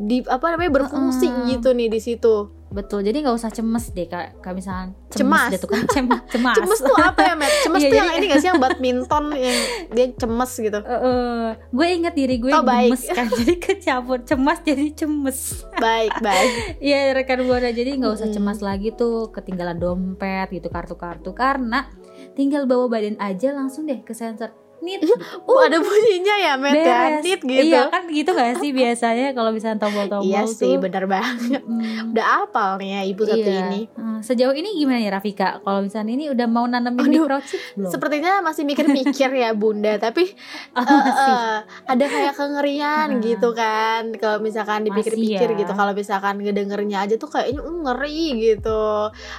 Di 0.00 0.24
apa 0.26 0.56
namanya 0.56 0.82
berfungsi 0.82 1.30
Mm-mm. 1.30 1.48
gitu 1.54 1.70
nih 1.76 1.88
di 1.88 2.00
situ. 2.02 2.57
Betul. 2.68 3.00
Jadi 3.00 3.24
nggak 3.24 3.32
usah 3.32 3.48
cemes 3.48 3.90
deh 3.90 4.04
kak. 4.04 4.38
Kayak 4.38 4.54
misalnya 4.54 4.86
Cemas. 5.08 5.16
cemas, 5.16 5.48
deh 5.48 5.58
tuh 5.58 5.68
kan 5.68 5.80
cem- 5.88 6.22
cemas. 6.32 6.54
Cemes 6.54 6.78
tuh 6.78 6.96
apa 6.96 7.20
ya, 7.22 7.34
Matt? 7.34 7.54
Cemes 7.64 7.80
Iya, 7.82 7.88
tuh 7.88 7.96
yang 7.96 8.08
ini 8.12 8.24
gak 8.26 8.38
sih 8.38 8.48
yang 8.48 8.60
badminton 8.60 9.24
yang 9.32 9.58
dia 9.88 10.06
cemes 10.14 10.52
gitu. 10.54 10.78
Eh, 10.78 11.00
eh, 11.00 11.46
gue 11.68 11.86
inget 11.88 12.14
diri 12.14 12.36
gue 12.36 12.52
Oh, 12.52 12.60
baik. 12.60 12.92
gemes 12.92 13.04
kan 13.08 13.26
jadi 13.38 13.54
kecampur 13.56 14.18
cemas 14.22 14.58
jadi 14.60 14.84
cemes 14.94 15.38
Baik, 15.74 16.12
baik. 16.20 16.50
Iya 16.78 17.12
rekan 17.12 17.42
buana 17.42 17.70
jadi 17.70 17.90
nggak 17.94 18.12
usah 18.14 18.28
cemas 18.28 18.58
lagi 18.58 18.92
tuh 18.92 19.30
ketinggalan 19.30 19.76
dompet 19.76 20.48
gitu 20.50 20.68
kartu-kartu 20.68 21.32
karena 21.32 21.88
tinggal 22.34 22.64
bawa 22.64 22.86
badan 22.88 23.16
aja 23.18 23.50
langsung 23.50 23.84
deh 23.84 23.98
ke 23.98 24.12
sensor 24.12 24.52
nit 24.80 25.00
gitu. 25.00 25.14
Uh, 25.42 25.60
ada 25.62 25.78
bunyinya 25.78 26.34
ya, 26.36 26.52
Matt 26.54 26.76
ya. 26.76 27.00
gitu. 27.20 27.44
iya 27.48 27.88
kan 27.88 28.06
gitu 28.06 28.30
gak 28.30 28.58
sih 28.58 28.70
biasanya 28.70 29.32
kalau 29.32 29.50
misalnya 29.50 29.78
tombol-tombol 29.78 30.24
Iya 30.24 30.44
sih, 30.44 30.74
tuh 30.74 30.80
bener 30.80 31.04
banget. 31.04 31.62
Mm, 31.62 32.12
Udah 32.12 32.24
apal 32.42 32.78
nih 32.78 32.88
ya 32.90 33.00
ibu 33.04 33.22
satu 33.22 33.42
iya. 33.42 33.66
ini. 33.66 33.80
Eh, 33.88 34.20
sejauh 34.20 34.52
ini 34.52 34.74
gimana 34.74 34.98
ya 34.98 35.10
Rafika 35.10 35.60
kalau 35.60 35.80
misalnya 35.80 36.12
ini 36.12 36.26
udah 36.28 36.46
mau 36.46 36.64
nanemin 36.64 37.04
Aduh, 37.04 37.24
microchip 37.24 37.60
belum 37.74 37.90
Sepertinya 37.90 38.32
masih 38.40 38.62
mikir-mikir 38.64 39.30
ya 39.32 39.50
bunda, 39.52 39.96
tapi 39.96 40.30
Oh, 40.78 40.82
masih. 40.82 41.32
eh, 41.34 41.56
ada 41.86 42.04
kayak 42.04 42.34
kengerian 42.34 43.08
Nah. 43.08 43.20
gitu 43.20 43.48
kan. 43.52 44.14
Kalau 44.14 44.38
misalkan 44.38 44.84
dipikir-pikir 44.84 45.48
ya. 45.48 45.58
gitu, 45.58 45.72
kalau 45.72 45.92
misalkan 45.92 46.38
ngedengernya 46.38 47.02
aja 47.02 47.14
tuh 47.14 47.28
kayaknya 47.28 47.60
uh, 47.60 47.76
ngeri 47.84 48.22
gitu. 48.38 48.82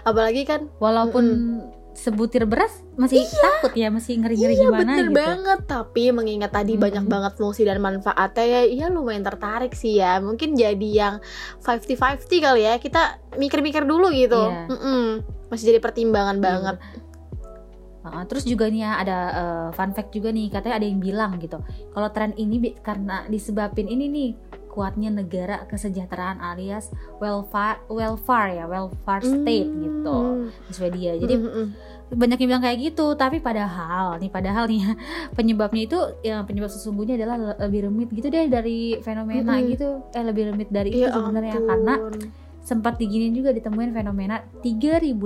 Apalagi 0.03 0.43
kan 0.43 0.67
walaupun 0.77 1.25
sebutir 1.97 2.47
beras 2.47 2.71
masih 2.95 3.27
takut 3.27 3.75
ya 3.75 3.91
masih 3.91 4.21
ngeri-ngeri 4.23 4.55
Iya 4.55 4.63
gimana 4.71 4.79
bener 4.87 5.07
gitu. 5.09 5.17
banget. 5.19 5.59
Tapi 5.67 6.03
mengingat 6.15 6.51
tadi 6.55 6.73
Mm-mm. 6.77 6.85
banyak 6.87 7.05
banget 7.11 7.33
fungsi 7.35 7.67
dan 7.67 7.83
manfaatnya 7.83 8.45
ya 8.45 8.61
Iya 8.63 8.85
lumayan 8.87 9.25
tertarik 9.25 9.75
sih 9.75 9.99
ya. 9.99 10.21
Mungkin 10.23 10.55
jadi 10.55 10.89
yang 10.89 11.15
50-50 11.65 12.29
kali 12.39 12.61
ya. 12.63 12.79
Kita 12.79 13.19
mikir-mikir 13.35 13.83
dulu 13.83 14.13
gitu. 14.15 14.39
Iya. 14.39 14.71
Mm-mm. 14.71 15.03
Masih 15.51 15.75
jadi 15.75 15.79
pertimbangan 15.83 16.37
Iya, 16.39 16.43
banget. 16.45 16.77
Uh, 17.99 18.23
terus 18.31 18.47
juga 18.47 18.71
nih 18.71 18.79
ya 18.87 18.91
ada 18.95 19.17
uh, 19.35 19.67
fun 19.75 19.91
fact 19.91 20.15
juga 20.15 20.31
nih. 20.31 20.47
Katanya 20.47 20.79
ada 20.79 20.87
yang 20.87 21.03
bilang 21.03 21.35
gitu 21.35 21.59
kalau 21.91 22.07
tren 22.15 22.31
ini 22.39 22.79
karena 22.79 23.27
disebabin 23.27 23.91
ini 23.91 24.05
nih 24.07 24.29
kuatnya 24.69 25.09
negara 25.09 25.65
kesejahteraan 25.65 26.39
alias 26.39 26.87
welfare 27.17 27.81
welfare 27.87 28.53
ya 28.53 28.65
welfare 28.65 29.19
state 29.19 29.67
gitu 29.67 30.15
Mm. 30.19 30.47
di 30.63 30.71
Swedia 30.71 31.11
jadi 31.17 31.35
Mm-mm. 31.35 31.65
banyak 32.11 32.37
yang 32.37 32.49
bilang 32.49 32.63
kayak 32.63 32.79
gitu 32.83 33.13
tapi 33.13 33.37
padahal 33.37 34.17
nih 34.17 34.29
padahal 34.29 34.65
nih 34.65 34.79
ya, 34.79 34.91
penyebabnya 35.37 35.83
itu 35.83 35.99
yang 36.21 36.41
penyebab 36.43 36.69
sesungguhnya 36.69 37.17
adalah 37.17 37.35
le- 37.35 37.59
lebih 37.59 37.79
rumit 37.85 38.09
gitu 38.09 38.27
deh 38.27 38.45
dari 38.45 38.97
fenomena 38.99 39.57
Mm-mm. 39.57 39.69
gitu 39.69 39.87
eh 40.11 40.23
lebih 40.23 40.49
rumit 40.49 40.69
dari 40.69 40.89
itu 40.91 41.01
Iya 41.01 41.11
sebenarnya 41.11 41.55
ampun. 41.55 41.67
karena 41.67 41.93
sempat 42.59 42.95
diginin 42.95 43.33
juga 43.33 43.49
ditemuin 43.49 43.91
fenomena 43.91 44.45
3.500 44.61 45.17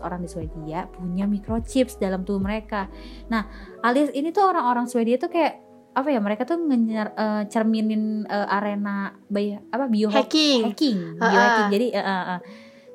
orang 0.00 0.18
di 0.18 0.26
Swedia 0.26 0.88
punya 0.88 1.24
microchips 1.24 1.94
dalam 1.94 2.22
tubuh 2.22 2.42
mereka. 2.42 2.90
Nah, 3.28 3.46
alias 3.80 4.10
ini 4.10 4.28
tuh 4.28 4.42
orang-orang 4.44 4.86
Swedia 4.86 5.14
tuh 5.14 5.30
kayak 5.30 5.62
apa 5.90 6.08
ya 6.08 6.18
mereka 6.18 6.42
tuh 6.42 6.56
ngenyer, 6.56 7.10
eh, 7.12 7.42
cerminin 7.46 8.22
eh, 8.24 8.46
arena 8.48 9.12
bay, 9.26 9.58
apa 9.68 9.86
bio 9.86 10.08
Hacking 10.08 10.62
hacking, 10.68 10.98
Ah, 11.16 11.26
biohacking. 11.26 11.66
ah. 11.66 11.70
Jadi 11.70 11.86
eh, 11.90 12.00
eh, 12.00 12.24
eh. 12.28 12.40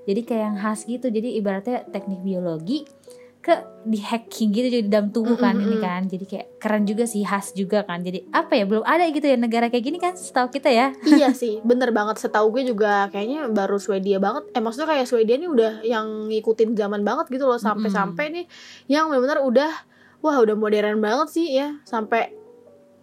jadi 0.03 0.21
kayak 0.21 0.43
yang 0.43 0.57
khas 0.57 0.79
gitu. 0.83 1.07
Jadi 1.07 1.29
ibaratnya 1.35 1.83
teknik 1.85 2.19
biologi 2.19 2.83
ke 3.39 3.59
di 3.83 3.99
hacking 3.99 4.55
gitu 4.55 4.71
jadi 4.71 4.87
dalam 4.87 5.11
tubuh 5.11 5.35
kan 5.35 5.51
ini 5.53 5.75
Mm-mm-mm. 5.75 5.83
kan. 5.83 6.01
Jadi 6.07 6.23
kayak 6.23 6.47
keren 6.57 6.87
juga 6.87 7.03
sih, 7.03 7.27
khas 7.27 7.51
juga 7.51 7.83
kan. 7.83 7.99
Jadi 7.99 8.31
apa 8.31 8.55
ya 8.55 8.63
belum 8.63 8.87
ada 8.87 9.03
gitu 9.03 9.27
ya 9.27 9.35
negara 9.35 9.67
kayak 9.67 9.83
gini 9.83 9.99
kan 9.99 10.15
setahu 10.15 10.47
kita 10.47 10.71
ya. 10.71 10.95
Iya 11.03 11.35
sih 11.43 11.59
bener 11.59 11.91
banget 11.91 12.23
Setahu 12.23 12.55
gue 12.55 12.71
juga 12.71 13.11
kayaknya 13.11 13.51
baru 13.51 13.75
Swedia 13.75 14.15
banget 14.17 14.47
Eh 14.51 14.63
maksudnya 14.63 14.87
kayak 14.89 15.07
Swedia 15.07 15.35
ini 15.35 15.51
udah 15.51 15.83
yang 15.83 16.31
ngikutin 16.31 16.71
zaman 16.71 17.03
banget 17.03 17.27
gitu 17.27 17.43
loh 17.43 17.59
Sampai-sampai 17.59 18.31
nih 18.31 18.45
Yang 18.87 19.05
benar-benar 19.11 19.39
udah 19.43 19.71
Wah 20.23 20.39
udah 20.39 20.55
modern 20.55 21.03
banget 21.03 21.27
sih 21.29 21.51
ya 21.51 21.83
Sampai 21.83 22.31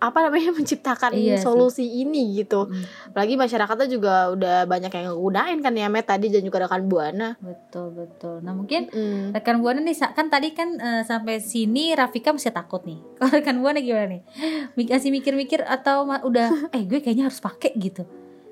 apa 0.00 0.18
namanya 0.24 0.50
menciptakan 0.56 1.12
Iya 1.12 1.36
sih. 1.36 1.44
solusi 1.44 1.84
ini 1.84 2.34
gitu 2.34 2.66
Mm. 2.66 3.12
apalagi 3.12 3.34
masyarakatnya 3.36 3.86
juga 3.86 4.14
udah 4.30 4.56
banyak 4.64 4.88
yang 4.88 5.12
ngegunain 5.12 5.58
kan 5.58 5.72
ya 5.72 5.86
Met 5.86 6.04
tadi 6.04 6.26
dan 6.26 6.40
juga 6.40 6.64
rekan 6.64 6.84
buana 6.84 7.36
Betul 7.36 7.92
betul. 7.92 8.40
Nah 8.40 8.52
mungkin 8.52 8.88
Mm. 8.88 9.32
rekan 9.32 9.60
buana 9.60 9.78
nih 9.78 9.92
kan 9.92 10.26
tadi 10.26 10.50
kan 10.50 10.74
eh, 10.74 11.02
sampai 11.02 11.38
sini 11.38 11.92
Rafika 11.92 12.32
masih 12.32 12.50
takut 12.50 12.80
nih. 12.82 12.96
Kalau 13.20 13.30
rekan 13.30 13.60
buana 13.60 13.78
gimana 13.78 14.08
nih? 14.10 14.22
Masih 14.74 15.10
mikir-mikir 15.10 15.60
atau 15.62 16.02
udah 16.04 16.48
eh 16.74 16.82
gue 16.82 16.98
kayaknya 16.98 17.28
harus 17.28 17.38
pakai 17.38 17.76
gitu. 17.76 18.08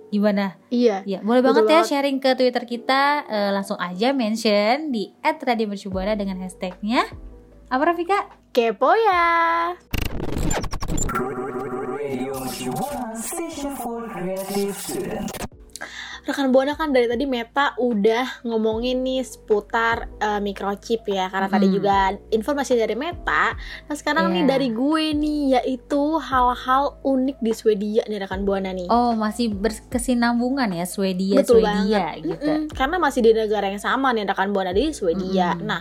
Gimana? 0.09 0.57
iya 0.69 1.05
Ya 1.05 1.21
boleh 1.21 1.41
Betul 1.41 1.65
banget 1.65 1.65
ya 1.65 1.73
banget. 1.81 1.89
sharing 1.91 2.19
ke 2.19 2.31
Twitter 2.35 2.65
kita 2.65 3.03
eh, 3.25 3.51
langsung 3.51 3.77
aja 3.77 4.13
mention 4.13 4.89
di 4.89 5.13
@radiomercubuana 5.21 6.13
dengan 6.13 6.37
hashtagnya 6.39 7.09
apa 7.67 7.83
Rafika? 7.83 8.19
kepo 8.49 8.89
ya 8.91 9.77
Radio 11.09 12.39
Mercubuana 12.41 13.17
Station 13.17 13.75
for 13.77 14.09
Creative 14.09 14.77
Student. 14.77 15.48
Rekan 16.29 16.49
buana 16.49 16.73
kan 16.73 16.89
dari 16.89 17.05
tadi 17.05 17.25
Meta 17.25 17.73
udah 17.75 18.45
ngomongin 18.45 19.01
nih 19.01 19.21
seputar 19.21 20.13
eh, 20.15 20.37
microchip 20.39 21.03
ya 21.05 21.27
karena 21.27 21.49
tadi 21.49 21.67
Hmm. 21.67 21.75
juga 21.75 21.97
informasi 22.29 22.77
dari 22.77 22.93
Meta 22.93 23.57
nah 23.85 23.95
sekarang 23.95 24.29
nih 24.31 24.37
Iya. 24.39 24.51
dari 24.51 24.69
gue 24.71 25.05
nih 25.15 25.41
yaitu 25.55 26.03
hal-hal 26.19 26.85
unik 27.03 27.39
di 27.39 27.53
Swedia 27.53 28.03
nih 28.05 28.21
rekan 28.21 28.43
buana 28.43 28.71
nih 28.71 28.87
Oh 28.87 29.13
masih 29.13 29.49
berkesinambungan 29.51 30.69
ya 30.71 30.85
Swedia 30.85 31.39
Betul 31.39 31.59
Swedia 31.59 32.13
banget. 32.13 32.29
gitu. 32.29 32.51
Mm-mm, 32.51 32.69
karena 32.71 32.97
masih 32.99 33.21
di 33.21 33.33
negara 33.33 33.67
yang 33.67 33.81
sama 33.81 34.11
nih 34.11 34.25
rekan 34.25 34.51
buana 34.51 34.71
di 34.71 34.91
Swedia. 34.91 35.55
Mm-mm. 35.55 35.65
Nah, 35.65 35.81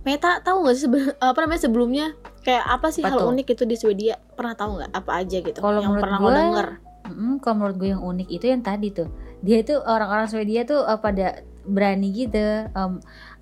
Meta 0.00 0.38
tahu 0.40 0.62
nggak 0.62 0.76
sih 0.76 0.88
apa 1.16 1.38
namanya 1.38 1.60
sebelumnya 1.60 2.06
kayak 2.40 2.64
apa 2.64 2.86
sih 2.88 3.00
Apa 3.00 3.14
hal 3.16 3.28
unik 3.28 3.46
itu 3.50 3.64
di 3.64 3.74
Swedia? 3.74 4.14
Pernah 4.32 4.54
tahu 4.54 4.70
nggak 4.76 4.90
apa 4.92 5.12
aja 5.16 5.36
gitu 5.38 5.58
Kalau 5.58 5.78
yang 5.80 5.94
pernah 5.96 6.18
gue, 6.18 6.30
denger? 6.32 6.68
Mm, 7.04 7.34
kalau 7.38 7.54
menurut 7.56 7.76
gue 7.76 7.88
yang 7.88 8.00
unik 8.00 8.28
itu 8.30 8.44
yang 8.46 8.60
tadi 8.60 8.88
tuh 8.90 9.10
dia 9.42 9.58
itu 9.60 9.74
orang-orang 9.76 10.30
Swedia 10.30 10.62
tuh 10.62 10.80
uh, 10.80 10.96
pada 10.96 11.42
berani 11.62 12.10
gitu 12.10 12.38
em, 12.66 12.92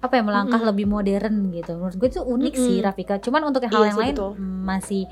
apa 0.01 0.13
ya 0.17 0.23
melangkah 0.25 0.61
Mm-mm. 0.61 0.71
lebih 0.73 0.87
modern 0.89 1.53
gitu 1.53 1.77
menurut 1.77 1.97
gue 1.97 2.09
itu 2.09 2.21
unik 2.21 2.55
Mm-mm. 2.57 2.67
sih 2.69 2.77
Rafika 2.81 3.17
cuman 3.21 3.49
untuk 3.49 3.65
yang 3.65 3.73
hal 3.73 3.85
Iya 3.85 3.89
yang 3.93 4.01
lain 4.01 4.15
betul. 4.17 4.31
mm, 4.37 4.61
masih 4.65 5.03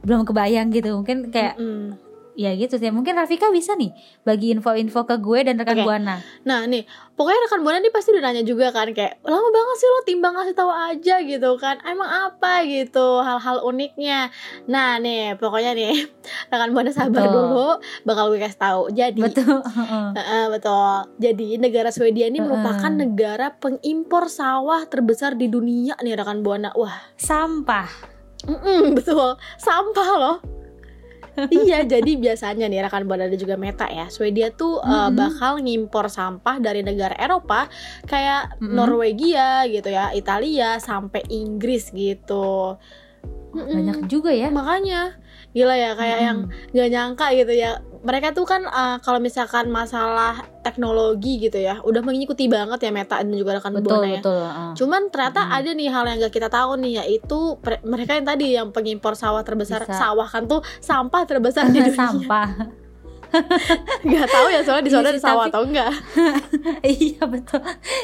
belum 0.00 0.24
kebayang 0.24 0.68
gitu 0.72 0.96
mungkin 0.96 1.28
kayak 1.28 1.56
Mm-mm. 1.56 1.96
Ya 2.38 2.54
gitu 2.54 2.76
sih 2.76 2.90
mungkin 2.94 3.16
Rafika 3.18 3.50
bisa 3.50 3.74
nih 3.74 3.94
bagi 4.22 4.54
info-info 4.54 5.06
ke 5.06 5.16
gue 5.18 5.38
dan 5.46 5.58
rekan 5.58 5.80
Oke. 5.80 5.86
buana 5.86 6.16
Nah 6.40 6.64
nih, 6.64 6.82
pokoknya 7.16 7.40
rekan 7.48 7.60
buana 7.60 7.78
nih 7.82 7.92
pasti 7.92 8.10
udah 8.16 8.22
nanya 8.24 8.42
juga 8.46 8.72
kan 8.72 8.88
kayak 8.90 9.20
lama 9.22 9.48
banget 9.52 9.76
sih 9.76 9.88
lo 9.88 10.00
timbang 10.08 10.34
ngasih 10.36 10.56
tahu 10.56 10.72
aja 10.72 11.14
gitu 11.20 11.50
kan. 11.60 11.76
Emang 11.84 12.08
apa 12.08 12.64
gitu 12.64 13.20
hal-hal 13.20 13.60
uniknya. 13.64 14.32
Nah 14.66 14.96
nih, 14.98 15.36
pokoknya 15.36 15.76
nih 15.76 16.08
rekan 16.52 16.70
buana 16.72 16.90
sabar 16.94 17.28
Betul. 17.28 17.34
dulu, 17.34 17.68
bakal 18.08 18.24
gue 18.32 18.40
kasih 18.40 18.60
tahu. 18.60 18.82
Jadi 18.92 19.20
betul 19.20 19.60
Heeh, 20.18 20.44
betul. 20.48 20.96
Jadi 21.20 21.48
negara 21.60 21.92
Swedia 21.92 22.26
ini 22.26 22.40
merupakan 22.40 22.90
negara 22.90 23.52
pengimpor 23.60 24.32
sawah 24.32 24.88
terbesar 24.88 25.36
di 25.36 25.46
dunia 25.46 25.94
nih 26.00 26.16
rekan 26.16 26.40
buana. 26.40 26.72
Wah, 26.74 27.14
sampah 27.20 27.88
mm-mm, 28.48 28.96
betul. 28.96 29.36
Sampah 29.60 30.08
loh. 30.16 30.59
Iya, 31.50 31.86
jadi 31.86 32.12
biasanya 32.18 32.66
nih 32.66 32.86
rekan 32.86 33.06
buana 33.06 33.30
dan 33.30 33.38
juga 33.38 33.54
Meta 33.54 33.86
ya, 33.86 34.10
Swedia 34.10 34.50
tuh 34.50 34.82
eh, 34.82 34.90
Mm-mm. 34.90 35.16
bakal 35.16 35.62
ngimpor 35.62 36.10
sampah 36.10 36.58
dari 36.58 36.82
negara 36.82 37.14
Eropa 37.16 37.70
kayak 38.06 38.58
Mm-mm. 38.58 38.74
Norwegia 38.74 39.64
gitu 39.70 39.88
ya, 39.90 40.10
Italia 40.12 40.78
sampai 40.82 41.22
Inggris 41.30 41.90
gitu. 41.94 42.76
Mm-mm. 43.50 43.66
banyak 43.66 43.98
juga 44.06 44.30
ya 44.30 44.46
Makanya 44.48 45.18
gila 45.50 45.74
ya 45.74 45.92
kayak 45.92 46.18
Mm. 46.18 46.26
yang 46.26 46.38
nggak 46.70 46.88
nyangka 46.88 47.26
gitu 47.34 47.52
ya 47.52 47.70
mereka 48.00 48.30
tuh 48.30 48.46
kan 48.46 48.62
eh, 48.62 48.96
kalau 49.00 49.18
misalkan 49.18 49.68
masalah 49.68 50.40
teknologi 50.62 51.36
gitu 51.40 51.58
ya 51.58 51.82
udah 51.82 52.00
mengikuti 52.00 52.46
banget 52.46 52.80
ya 52.80 52.90
Meta 52.90 53.18
dan 53.18 53.28
juga 53.30 53.58
rekan 53.58 53.74
betul 53.74 53.98
Buana 53.98 54.08
ya 54.08 54.20
betul 54.22 54.38
uh. 54.40 54.72
cuman 54.72 55.02
ternyata 55.08 55.40
Mm. 55.42 55.56
ada 55.58 55.70
nih 55.74 55.88
hal 55.88 56.04
yang 56.06 56.18
gak 56.20 56.32
kita 56.32 56.48
tahu 56.48 56.70
nih 56.78 56.92
yaitu 57.02 57.38
mereka 57.82 58.14
yang 58.14 58.26
tadi 58.26 58.46
yang 58.54 58.68
pengimpor 58.70 59.12
sawah 59.12 59.42
terbesar 59.42 59.82
Bisa. 59.82 59.98
sawah 59.98 60.24
kan 60.24 60.46
tuh 60.46 60.62
sampah 60.78 61.22
terbesar 61.24 61.66
di 61.66 61.82
dunia 61.82 61.98
sampah 61.98 62.46
nggak 64.00 64.26
tahu 64.26 64.46
ya 64.48 64.60
soalnya 64.60 64.82
di 64.82 64.90
Iya 64.90 64.96
sana 64.96 65.06
sih, 65.06 65.12
ada 65.12 65.20
sawah 65.20 65.44
tapi- 65.44 65.50
atau 65.50 65.62
enggak 65.62 65.90
iya 66.98 67.22
betul. 67.24 67.60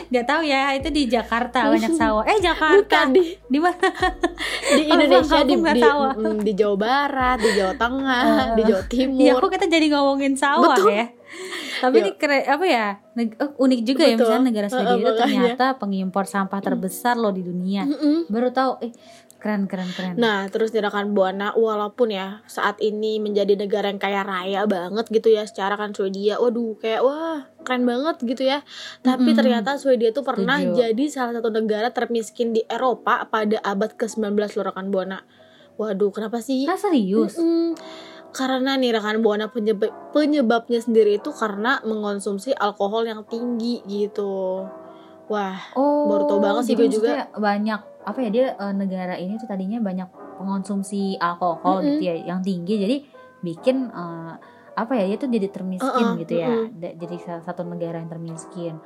Nggak 0.06 0.24
tahu 0.24 0.40
ya 0.42 0.60
itu 0.72 0.88
di 0.88 1.02
Jakarta 1.06 1.58
banyak 1.66 1.94
sawah. 2.00 2.22
Eh 2.24 2.38
Jakarta. 2.38 2.78
Bukan 2.78 3.06
di 3.10 3.22
di 3.44 3.58
mana? 3.58 3.88
di 4.68 4.82
Indonesia 4.92 5.40
di 5.42 5.54
di, 5.56 5.80
sawah. 5.80 6.12
mm, 6.12 6.38
di 6.40 6.52
Jawa 6.52 6.76
Barat 6.76 7.38
di 7.38 7.50
Jawa 7.52 7.74
Tengah 7.74 8.22
Eh, 8.22 8.46
di 8.54 8.62
Jawa 8.64 8.80
ya 8.80 8.88
Timur 8.88 9.34
kok 9.38 9.50
kita 9.52 9.66
jadi 9.66 9.86
ngomongin 9.88 10.34
sawah 10.34 10.72
Betul. 10.72 10.90
ya? 10.92 11.06
Tapi 11.76 11.94
ini 11.98 12.10
keren 12.14 12.42
apa 12.46 12.64
ya? 12.64 12.86
Eh, 13.12 13.28
unik 13.36 13.80
juga 13.82 14.02
ya 14.02 14.14
Betul. 14.14 14.24
misalnya 14.24 14.44
negara 14.44 14.66
Swedia 14.68 14.88
eh, 14.88 14.98
itu 14.98 15.12
ternyata 15.12 15.66
pengimpor 15.74 16.24
sampah 16.24 16.60
terbesar 16.60 17.14
loh 17.14 17.30
di 17.30 17.42
dunia. 17.42 17.82
Mm-mm. 17.84 18.28
baru 18.28 18.48
tahu 18.48 18.72
eh 18.80 18.92
keren 19.46 19.70
keren 19.70 19.90
keren 19.94 20.14
Nah, 20.18 20.50
terus 20.50 20.74
di 20.74 20.82
rekan 20.82 21.14
Buana, 21.14 21.54
walaupun 21.54 22.10
ya 22.10 22.42
saat 22.50 22.82
ini 22.82 23.22
menjadi 23.22 23.54
negara 23.54 23.86
yang 23.86 24.02
kaya 24.02 24.26
raya 24.26 24.66
banget 24.66 25.06
gitu 25.14 25.30
ya, 25.30 25.46
secara 25.46 25.78
kan 25.78 25.94
Swedia, 25.94 26.42
waduh 26.42 26.74
kayak 26.82 27.06
wah 27.06 27.46
keren 27.62 27.86
banget 27.86 28.18
gitu 28.26 28.42
ya. 28.42 28.66
Tapi 29.06 29.30
Mm-mm. 29.30 29.38
ternyata 29.38 29.78
Swedia 29.78 30.10
tuh 30.10 30.26
pernah 30.26 30.58
Setuju. 30.58 30.74
jadi 30.82 31.04
salah 31.06 31.32
satu 31.38 31.54
negara 31.54 31.94
termiskin 31.94 32.50
di 32.50 32.66
Eropa 32.66 33.30
pada 33.30 33.62
abad 33.62 33.94
ke-19 33.94 34.34
loh 34.58 34.64
rekan 34.66 34.90
Buana. 34.90 35.22
Waduh, 35.78 36.10
kenapa 36.10 36.42
sih? 36.42 36.66
ah 36.66 36.74
serius 36.74 37.38
Mm-mm. 37.38 37.78
Karena 38.34 38.74
nih 38.74 38.92
rekan 38.98 39.22
Buana 39.22 39.48
penyebab 39.48 40.10
penyebabnya 40.10 40.82
sendiri 40.82 41.22
itu 41.22 41.30
karena 41.30 41.78
mengonsumsi 41.86 42.50
alkohol 42.52 43.06
yang 43.06 43.22
tinggi 43.24 43.80
gitu. 43.86 44.66
Wah, 45.26 45.58
oh 45.74 46.06
baru 46.06 46.22
tahu 46.30 46.38
banget 46.38 46.62
sih 46.70 46.74
gue 46.78 46.86
juga. 46.86 47.26
banyak 47.34 47.80
apa 48.06 48.18
ya 48.22 48.30
dia 48.30 48.46
eh, 48.54 48.74
negara 48.74 49.18
ini 49.18 49.34
tuh 49.34 49.50
tadinya 49.50 49.82
banyak 49.82 50.06
pengonsumsi 50.38 51.18
alkohol 51.18 51.82
Mm-mm. 51.82 51.98
gitu 51.98 52.02
ya 52.06 52.14
yang 52.22 52.40
tinggi 52.46 52.74
jadi 52.78 52.96
bikin 53.42 53.90
eh, 53.90 54.34
apa 54.76 54.92
ya 54.94 55.04
dia 55.10 55.18
tuh 55.18 55.30
jadi 55.32 55.48
termiskin 55.50 56.06
Uh-uh, 56.14 56.20
gitu 56.22 56.34
ya 56.38 56.48
mm-mm. 56.52 56.78
Da- 56.78 56.94
jadi 56.94 57.16
salah 57.24 57.42
satu 57.42 57.66
negara 57.66 57.98
yang 57.98 58.06
termiskin 58.12 58.78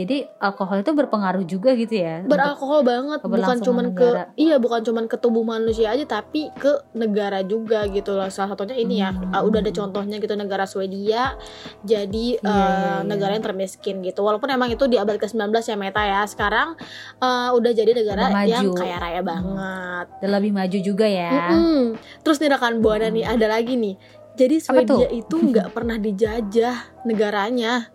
jadi 0.00 0.16
alkohol 0.38 0.80
itu 0.80 0.90
berpengaruh 0.90 1.44
juga 1.44 1.72
gitu 1.72 1.94
ya 1.94 2.24
beralkohol 2.24 2.80
banget 2.80 3.20
bukan 3.20 3.58
cuman 3.58 3.86
ke 3.90 4.08
iya 4.34 4.56
bukan 4.56 4.80
cuman 4.80 5.04
ke 5.04 5.16
tubuh 5.16 5.42
manusia 5.42 5.88
aja 5.88 6.04
tapi 6.04 6.48
ke 6.52 6.68
negara 6.92 7.40
juga 7.42 7.84
gitu 7.86 8.12
loh 8.12 8.26
salah 8.26 8.52
satunya 8.52 8.76
ini 8.76 8.96
ya 8.98 9.10
Hmm. 9.10 9.32
uh, 9.32 9.42
udah 9.42 9.58
ada 9.58 9.70
contohnya 9.70 10.16
gitu 10.16 10.32
negara 10.32 10.64
Swedia 10.64 11.34
jadi 11.82 12.26
Iya, 12.32 12.40
uh, 12.40 12.48
iya, 12.48 12.68
iya. 12.70 12.94
negara 13.02 13.32
yang 13.32 13.42
termiskin 13.42 14.00
gitu 14.00 14.20
walaupun 14.20 14.48
emang 14.48 14.68
itu 14.68 14.84
di 14.84 14.96
abad 14.96 15.16
ke-19 15.16 15.40
ya 15.50 15.76
Meta 15.76 16.00
ya 16.00 16.22
sekarang 16.24 16.78
uh, 17.18 17.50
udah 17.50 17.70
jadi 17.70 17.90
negara 17.90 18.22
Udah 18.24 18.34
maju. 18.34 18.48
yang 18.48 18.66
kaya 18.70 18.96
raya 18.96 19.20
banget 19.20 20.06
dan 20.16 20.28
lebih 20.30 20.52
maju 20.52 20.78
juga 20.78 21.04
ya 21.04 21.50
Mm-mm. 21.50 21.98
terus 22.20 22.38
nih 22.38 22.48
rekan 22.48 22.78
buana 22.78 23.08
nih 23.08 23.24
ada 23.24 23.46
lagi 23.46 23.74
nih 23.74 23.94
jadi? 24.30 24.56
Swedia 24.56 25.08
itu 25.10 25.36
nggak 25.36 25.68
pernah 25.70 25.96
dijajah 25.96 26.76
negaranya 27.04 27.90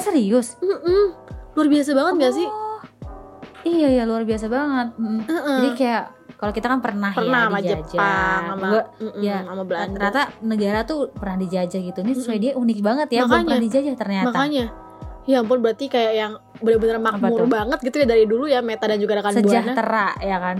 eh 0.00 0.02
serius 0.02 0.56
Mm-mm. 0.58 1.04
luar 1.52 1.68
biasa 1.68 1.90
banget 1.92 2.14
gak 2.18 2.34
sih 2.34 2.48
Oh, 2.48 2.80
iya 3.62 3.88
ya 3.92 4.02
luar 4.02 4.24
biasa 4.24 4.48
banget 4.48 4.96
Mm. 4.96 5.20
Mm-mm. 5.22 5.56
jadi 5.58 5.70
kayak 5.76 6.04
kalau 6.34 6.56
kita 6.56 6.66
kan 6.66 6.80
pernah, 6.80 7.12
pernah 7.12 7.28
ya 7.36 7.44
sama 7.44 7.58
dijajah 7.60 7.80
Jepang 7.84 8.40
sama 8.48 8.66
Gua- 8.66 8.88
mm-mm, 8.96 9.20
ya, 9.20 9.36
sama 9.44 9.62
Belanda 9.62 9.92
ternyata 9.94 10.22
negara 10.40 10.78
tuh 10.82 11.00
pernah 11.12 11.36
dijajah 11.36 11.80
gitu 11.82 11.98
ini 12.00 12.10
Mm-mm. 12.10 12.24
Swedia 12.24 12.52
unik 12.54 12.78
banget 12.80 13.08
ya 13.10 13.20
belum 13.20 13.28
Makanya. 13.28 13.44
pernah 13.46 13.62
dijajah 13.62 13.94
ternyata 13.94 14.28
Makanya, 14.32 14.64
ya 15.30 15.40
ampun 15.40 15.62
berarti 15.62 15.86
kayak 15.86 16.12
yang 16.12 16.32
bener-bener 16.60 17.00
makmur 17.00 17.48
banget 17.48 17.80
gitu 17.80 18.02
ya 18.02 18.06
dari 18.06 18.28
dulu 18.28 18.44
ya 18.44 18.60
Meta 18.60 18.84
dan 18.84 19.00
juga 19.00 19.16
rekan 19.16 19.32
Buana. 19.32 19.46
sejahtera 19.48 20.08
ya 20.20 20.36
kan 20.36 20.56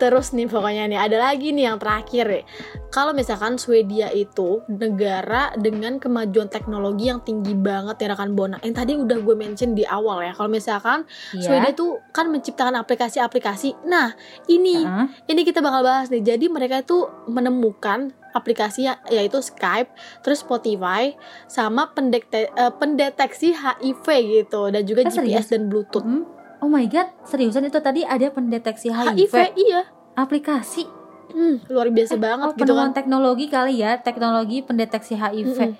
Terus 0.00 0.32
nih 0.32 0.48
pokoknya 0.48 0.88
nih 0.88 0.98
ada 0.98 1.16
lagi 1.20 1.52
nih 1.52 1.68
yang 1.68 1.78
terakhir 1.78 2.26
ya. 2.26 2.42
Kalau 2.90 3.14
misalkan 3.14 3.54
Swedia 3.54 4.10
itu 4.10 4.64
negara 4.66 5.54
dengan 5.54 6.00
kemajuan 6.00 6.48
teknologi 6.48 7.06
yang 7.06 7.22
tinggi 7.22 7.54
banget 7.54 8.00
ya 8.00 8.06
rekan 8.10 8.34
Buana. 8.34 8.58
Yang 8.64 8.74
tadi 8.74 8.92
udah 8.96 9.18
gue 9.20 9.34
mention 9.36 9.76
di 9.76 9.84
awal 9.84 10.24
ya. 10.24 10.32
Kalau 10.34 10.50
misalkan 10.50 11.04
Swedia 11.30 11.70
Iya. 11.70 11.76
tuh 11.76 12.00
kan 12.10 12.26
menciptakan 12.26 12.74
aplikasi-aplikasi. 12.74 13.86
Nah, 13.86 14.16
ini 14.48 14.82
Heeh. 14.82 15.06
ini 15.28 15.40
kita 15.44 15.60
bakal 15.60 15.84
bahas 15.84 16.08
nih. 16.08 16.24
Jadi 16.24 16.48
mereka 16.48 16.80
itu 16.80 17.06
menemukan 17.30 18.10
aplikasi 18.30 18.84
ya- 18.84 19.00
yaitu 19.06 19.38
Skype, 19.38 19.90
terus 20.20 20.40
Spotify, 20.40 21.14
sama 21.46 21.90
pendekte- 21.90 22.48
eh, 22.48 22.72
pendeteksi 22.72 23.50
HIV 23.50 24.06
gitu 24.22 24.68
dan 24.68 24.82
juga 24.82 25.00
Eh, 25.00 25.06
GPS 25.08 25.16
serius? 25.16 25.46
dan 25.48 25.62
Bluetooth. 25.66 26.02
Hmm? 26.02 26.24
Oh 26.58 26.68
my 26.68 26.84
god, 26.86 27.08
seriusan 27.24 27.64
itu 27.64 27.78
tadi 27.78 28.02
ada 28.02 28.28
pendeteksi 28.28 28.88
HIV, 28.88 29.26
HIV 29.26 29.36
iya, 29.56 29.80
aplikasi 30.14 30.84
Hmm, 31.30 31.62
luar 31.66 31.88
biasa 31.88 32.18
banget 32.18 32.42
oh, 32.44 32.54
gitu 32.54 32.74
kan. 32.74 32.90
teknologi 32.90 33.46
kali 33.46 33.78
ya, 33.78 33.96
teknologi 33.96 34.60
pendeteksi 34.60 35.14
HIV. 35.14 35.54
Mm-mm. 35.54 35.72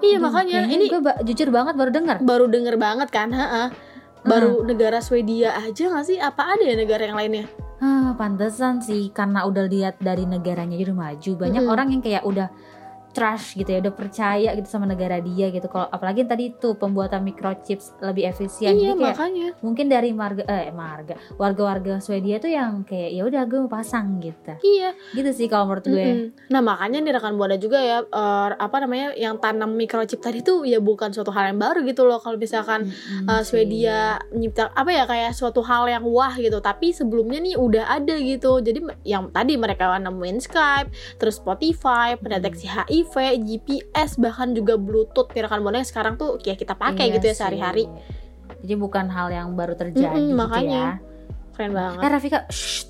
Iya 0.00 0.16
makanya 0.16 0.64
ini 0.66 0.88
gue 0.88 1.00
jujur 1.24 1.48
banget 1.48 1.72
baru 1.74 1.88
dengar. 1.90 2.16
baru 2.20 2.46
denger 2.46 2.76
banget 2.76 3.08
kan, 3.08 3.32
ha 3.32 3.68
Baru 4.20 4.60
negara 4.62 5.00
Swedia 5.00 5.56
aja 5.56 5.88
gak 5.88 6.04
sih? 6.04 6.20
Apa 6.20 6.52
ada 6.52 6.60
ya 6.62 6.76
negara 6.76 7.00
yang 7.02 7.16
lainnya? 7.16 7.48
Ah, 7.80 8.12
pantesan 8.20 8.84
sih 8.84 9.08
karena 9.08 9.48
udah 9.48 9.64
lihat 9.64 9.94
dari 10.04 10.28
negaranya 10.28 10.76
udah 10.76 10.92
maju. 10.92 11.30
Banyak 11.42 11.64
Mm-mm. 11.64 11.72
orang 11.72 11.88
yang 11.96 12.02
kayak 12.04 12.22
udah 12.28 12.48
trust 13.10 13.58
gitu 13.58 13.66
ya, 13.66 13.78
udah 13.82 13.94
percaya 13.94 14.50
gitu 14.54 14.68
sama 14.70 14.86
negara 14.86 15.18
dia 15.18 15.50
gitu. 15.50 15.66
Kalau 15.66 15.86
apalagi 15.90 16.26
tadi 16.26 16.54
itu 16.54 16.74
pembuatan 16.78 17.24
microchips 17.26 17.98
lebih 18.02 18.30
efisien. 18.30 18.76
iya 18.76 18.94
Jadi 18.94 19.02
kayak 19.02 19.16
makanya. 19.16 19.48
mungkin 19.60 19.86
dari 19.90 20.10
marga 20.14 20.44
eh 20.46 20.70
marga 20.70 21.14
warga-warga 21.36 21.98
Swedia 21.98 22.38
tuh 22.38 22.50
yang 22.50 22.86
kayak 22.86 23.10
ya 23.14 23.22
udah 23.26 23.42
gue 23.46 23.58
mau 23.66 23.70
pasang 23.70 24.18
gitu. 24.22 24.54
Iya. 24.62 24.94
Gitu 25.14 25.30
sih 25.34 25.46
kalau 25.50 25.70
menurut 25.70 25.86
gue. 25.86 26.06
Mm-mm. 26.06 26.50
Nah 26.52 26.60
makanya 26.62 26.98
nih 27.02 27.12
rekan 27.16 27.34
buana 27.34 27.56
juga 27.58 27.78
ya 27.82 28.02
eh, 28.04 28.48
apa 28.54 28.76
namanya 28.82 29.14
yang 29.18 29.38
tanam 29.42 29.74
microchip 29.74 30.20
tadi 30.22 30.44
tuh 30.44 30.62
ya 30.66 30.78
bukan 30.78 31.10
suatu 31.10 31.32
hal 31.34 31.50
yang 31.54 31.58
baru 31.58 31.82
gitu 31.86 32.06
loh 32.06 32.22
kalau 32.22 32.36
misalkan 32.38 32.90
Mm-mm 32.90 33.28
uh, 33.30 33.42
sih. 33.42 33.60
Swedia 33.60 34.20
nyipta 34.30 34.70
apa 34.72 34.90
ya 34.92 35.04
kayak 35.08 35.32
suatu 35.34 35.60
hal 35.64 35.88
yang 35.90 36.04
wah 36.06 36.32
gitu 36.36 36.62
tapi 36.62 36.94
sebelumnya 36.94 37.42
nih 37.42 37.54
udah 37.58 37.84
ada 37.98 38.14
gitu 38.18 38.62
jadi 38.62 38.78
yang 39.02 39.32
tadi 39.32 39.56
mereka 39.58 39.90
nemuin 39.98 40.38
Skype 40.40 40.88
terus 41.18 41.40
Spotify 41.40 42.14
pendeteksi 42.14 42.68
HIV 42.68 42.99
GPS 43.36 44.16
bahkan 44.16 44.50
juga 44.50 44.74
Bluetooth 44.74 45.28
nih 45.28 45.42
rekan 45.42 45.60
buana 45.60 45.78
yang 45.78 45.86
sekarang 45.86 46.14
tuh 46.14 46.36
kayak 46.36 46.58
kita 46.58 46.74
pakai 46.74 47.06
Iya 47.06 47.14
gitu 47.16 47.26
ya 47.26 47.34
sehari-hari 47.36 47.84
Jadi 48.58 48.74
bukan 48.74 49.06
hal 49.06 49.28
yang 49.28 49.52
baru 49.52 49.72
terjadi 49.72 50.10
Mm-mm, 50.10 50.26
gitu 50.26 50.36
makanya. 50.36 50.82
ya. 50.82 50.90
keren 51.52 51.72
banget 51.72 52.00
Eh 52.00 52.10
Rafika, 52.10 52.40
shh. 52.46 52.84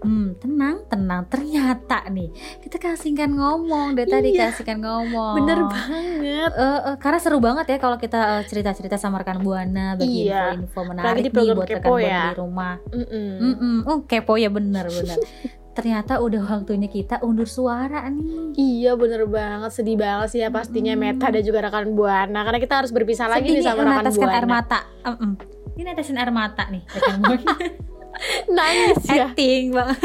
Hmm, 0.00 0.32
tenang, 0.34 0.88
tenang. 0.88 1.28
Ternyata 1.28 2.08
nih, 2.08 2.32
kita 2.58 2.78
kasihkan 2.78 3.28
ngomong 3.30 3.92
dari 3.92 4.08
tadi 4.08 4.28
Iya. 4.30 4.48
kasihkan 4.48 4.80
ngomong. 4.80 5.36
bener 5.36 5.60
banget 5.62 6.50
Eh, 6.50 6.80
eh, 6.86 6.96
karena 6.96 7.18
seru 7.18 7.36
banget 7.38 7.66
ya 7.66 7.76
kalau 7.76 7.96
kita 7.96 8.40
eh, 8.40 8.44
cerita-cerita 8.46 8.96
sama 8.96 9.20
rekan 9.20 9.44
buana 9.44 9.94
bagi 9.94 10.24
Iya. 10.24 10.56
info-info 10.56 10.80
menarik 10.86 11.20
di 11.22 11.28
nih 11.28 11.52
buat 11.52 11.68
rekan 11.68 11.84
buana 11.84 12.08
ya. 12.08 12.22
di 12.24 12.34
rumah. 12.34 12.74
Mm-mm. 12.88 13.30
Mm-mm. 13.36 13.76
Oh 13.84 13.98
kepo 14.02 14.34
ya 14.34 14.48
bener 14.48 14.88
bener. 14.88 15.18
Ternyata 15.80 16.12
udah 16.18 16.42
waktunya 16.44 16.86
kita 16.86 17.18
undur 17.20 17.48
suara 17.48 18.04
nih. 18.06 18.52
Iya 18.54 18.92
bener 18.94 19.24
banget 19.24 19.72
sedih 19.72 19.96
banget 19.96 20.28
sih 20.28 20.38
ya 20.38 20.48
pastinya 20.48 20.92
Hmm. 20.92 21.02
Meta 21.10 21.26
dan 21.26 21.40
juga 21.40 21.58
rekan 21.62 21.90
buana 21.90 22.40
karena 22.42 22.58
kita 22.58 22.74
harus 22.76 22.90
berpisah 22.90 23.26
lagi 23.26 23.48
nih 23.50 23.58
Sedih 23.58 23.72
sama 23.72 23.80
rekan 23.82 24.12
buana 24.12 24.32
air 24.34 24.46
mata. 24.46 24.78
Ini 25.72 25.82
netesin 25.82 26.14
air 26.14 26.28
mata 26.30 26.68
nih 26.68 26.82
rekan 26.86 27.16
buana. 27.18 27.52
nangis 28.52 29.00
ya 29.06 29.30
Acting 29.30 29.70
bang. 29.70 29.96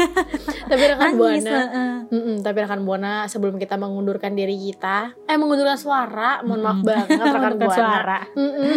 tapi 0.64 0.82
rekan 0.86 1.04
Nangis. 1.10 1.18
buana 1.18 1.52
heeh. 1.52 1.92
Mm-mm, 2.08 2.36
tapi 2.40 2.58
rekan 2.58 2.80
buana 2.82 3.12
sebelum 3.26 3.58
kita 3.58 3.76
mengundurkan 3.76 4.32
diri 4.32 4.56
kita, 4.56 5.12
eh 5.22 5.36
mengundurkan 5.36 5.76
suara, 5.76 6.40
mohon 6.40 6.62
maaf 6.62 6.80
banget 6.80 7.12
rekan 7.36 7.54
buana. 7.56 7.74
suara. 7.74 8.18
Mm-mm. 8.32 8.72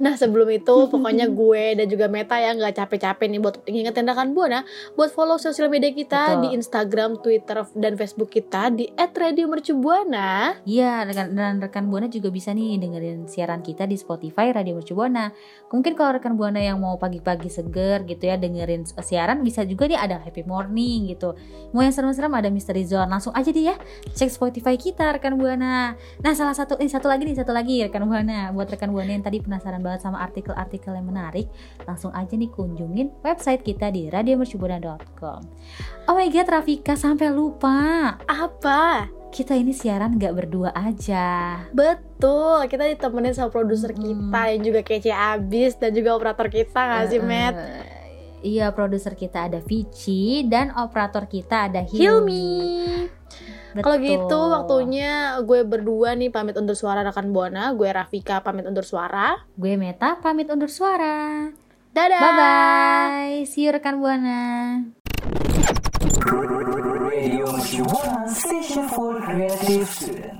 Nah 0.00 0.16
sebelum 0.16 0.48
itu 0.50 0.76
pokoknya 0.92 1.28
gue 1.28 1.64
dan 1.76 1.86
juga 1.86 2.08
Meta 2.10 2.40
ya 2.40 2.56
nggak 2.56 2.74
capek-capek 2.74 3.26
nih 3.30 3.40
buat 3.40 3.56
ngingetin 3.68 4.08
rekan 4.08 4.32
buana 4.34 4.64
buat 4.96 5.12
follow 5.12 5.36
sosial 5.36 5.68
media 5.68 5.92
kita 5.92 6.36
Betul. 6.36 6.42
di 6.42 6.48
Instagram, 6.56 7.10
Twitter 7.20 7.58
dan 7.76 7.92
Facebook 8.00 8.30
kita 8.32 8.72
di 8.72 8.88
@radiomercubuana. 8.96 10.60
Iya, 10.64 11.04
rekan 11.04 11.36
dan 11.36 11.60
rekan 11.60 11.92
buana 11.92 12.08
juga 12.08 12.32
bisa 12.32 12.56
nih 12.56 12.80
dengerin 12.80 13.28
siaran 13.28 13.60
kita 13.60 13.84
di 13.84 14.00
Spotify 14.00 14.48
Radio 14.54 14.80
Mercu 14.80 14.96
Buana. 14.96 15.28
Mungkin 15.68 15.92
kalau 15.92 16.16
rekan 16.16 16.34
buana 16.40 16.56
yang 16.56 16.80
mau 16.80 16.96
pagi-pagi 16.96 17.52
seger 17.52 18.08
gitu 18.08 18.24
ya 18.24 18.40
dengerin 18.40 18.88
siaran 18.88 19.44
bisa 19.44 19.62
juga 19.68 19.84
nih 19.86 20.00
ada 20.00 20.16
Happy 20.22 20.46
Morning 20.46 21.12
gitu. 21.12 21.36
Mau 21.76 21.84
yang 21.84 21.92
serem-serem 21.92 22.32
ada 22.32 22.48
Misteri 22.48 22.82
Zone. 22.88 23.10
Langsung 23.10 23.36
aja 23.36 23.50
deh 23.52 23.68
ya 23.68 23.76
cek 24.16 24.30
Spotify 24.32 24.80
kita 24.80 25.20
rekan 25.20 25.36
buana. 25.36 25.94
Nah, 26.22 26.32
salah 26.32 26.56
satu 26.56 26.80
ini 26.80 26.88
satu 26.88 27.06
lagi 27.10 27.28
nih, 27.28 27.36
satu 27.36 27.52
lagi 27.52 27.84
rekan 27.84 28.06
buana 28.08 28.54
buat 28.54 28.70
rekan 28.70 28.90
buana 28.94 29.12
yang 29.12 29.24
tadi 29.26 29.42
penasaran 29.42 29.82
banget 29.82 29.89
sama 29.96 30.20
artikel-artikel 30.20 30.92
yang 30.92 31.08
menarik, 31.08 31.50
langsung 31.82 32.12
aja 32.12 32.30
nih 32.30 32.46
kunjungin 32.46 33.10
website 33.20 33.64
kita 33.64 33.88
di 33.88 34.06
radiomercubuana.com. 34.06 35.40
Oh 36.06 36.14
my 36.14 36.28
god, 36.28 36.46
Rafika 36.46 36.94
sampai 36.94 37.32
lupa. 37.32 38.14
Apa? 38.22 39.08
Kita 39.30 39.54
ini 39.54 39.70
siaran 39.70 40.14
nggak 40.14 40.34
berdua 40.36 40.70
aja. 40.70 41.58
Betul, 41.70 42.66
kita 42.66 42.84
ditemenin 42.84 43.32
sama 43.32 43.48
produser 43.48 43.90
Hmm. 43.90 44.02
kita 44.28 44.40
yang 44.48 44.62
juga 44.62 44.80
kece 44.82 45.10
abis 45.10 45.74
dan 45.74 45.90
juga 45.90 46.14
operator 46.14 46.46
kita 46.46 46.76
nggak 46.76 47.06
sih, 47.08 47.18
Matt? 47.18 47.54
eh, 47.56 47.98
Iya, 48.40 48.72
produser 48.72 49.12
kita 49.12 49.52
ada 49.52 49.60
Vici 49.60 50.48
dan 50.48 50.72
operator 50.72 51.28
kita 51.28 51.68
ada 51.68 51.84
Hilmi. 51.84 52.40
Hilmi. 52.88 53.19
Kalau 53.78 53.96
gitu 54.02 54.38
waktunya 54.50 55.38
gue 55.46 55.62
berdua 55.62 56.18
nih 56.18 56.34
pamit 56.34 56.58
undur 56.58 56.74
suara 56.74 57.06
rekan 57.06 57.30
Buana, 57.30 57.70
gue 57.70 57.86
Rafika 57.86 58.42
pamit 58.42 58.66
undur 58.66 58.82
suara. 58.82 59.38
gue 59.54 59.78
Meta 59.78 60.18
pamit 60.18 60.50
undur 60.50 60.66
suara. 60.66 61.46
Dadah. 61.94 62.22
Bye 62.22 62.34
bye. 62.38 63.36
See 63.46 63.66
you 63.66 63.74
rekan 63.74 64.02
Buana. 64.02 64.42
Radio 67.10 67.46
Station 68.30 68.86
for 68.90 69.18
Creative 69.22 69.86
Student. 69.86 70.39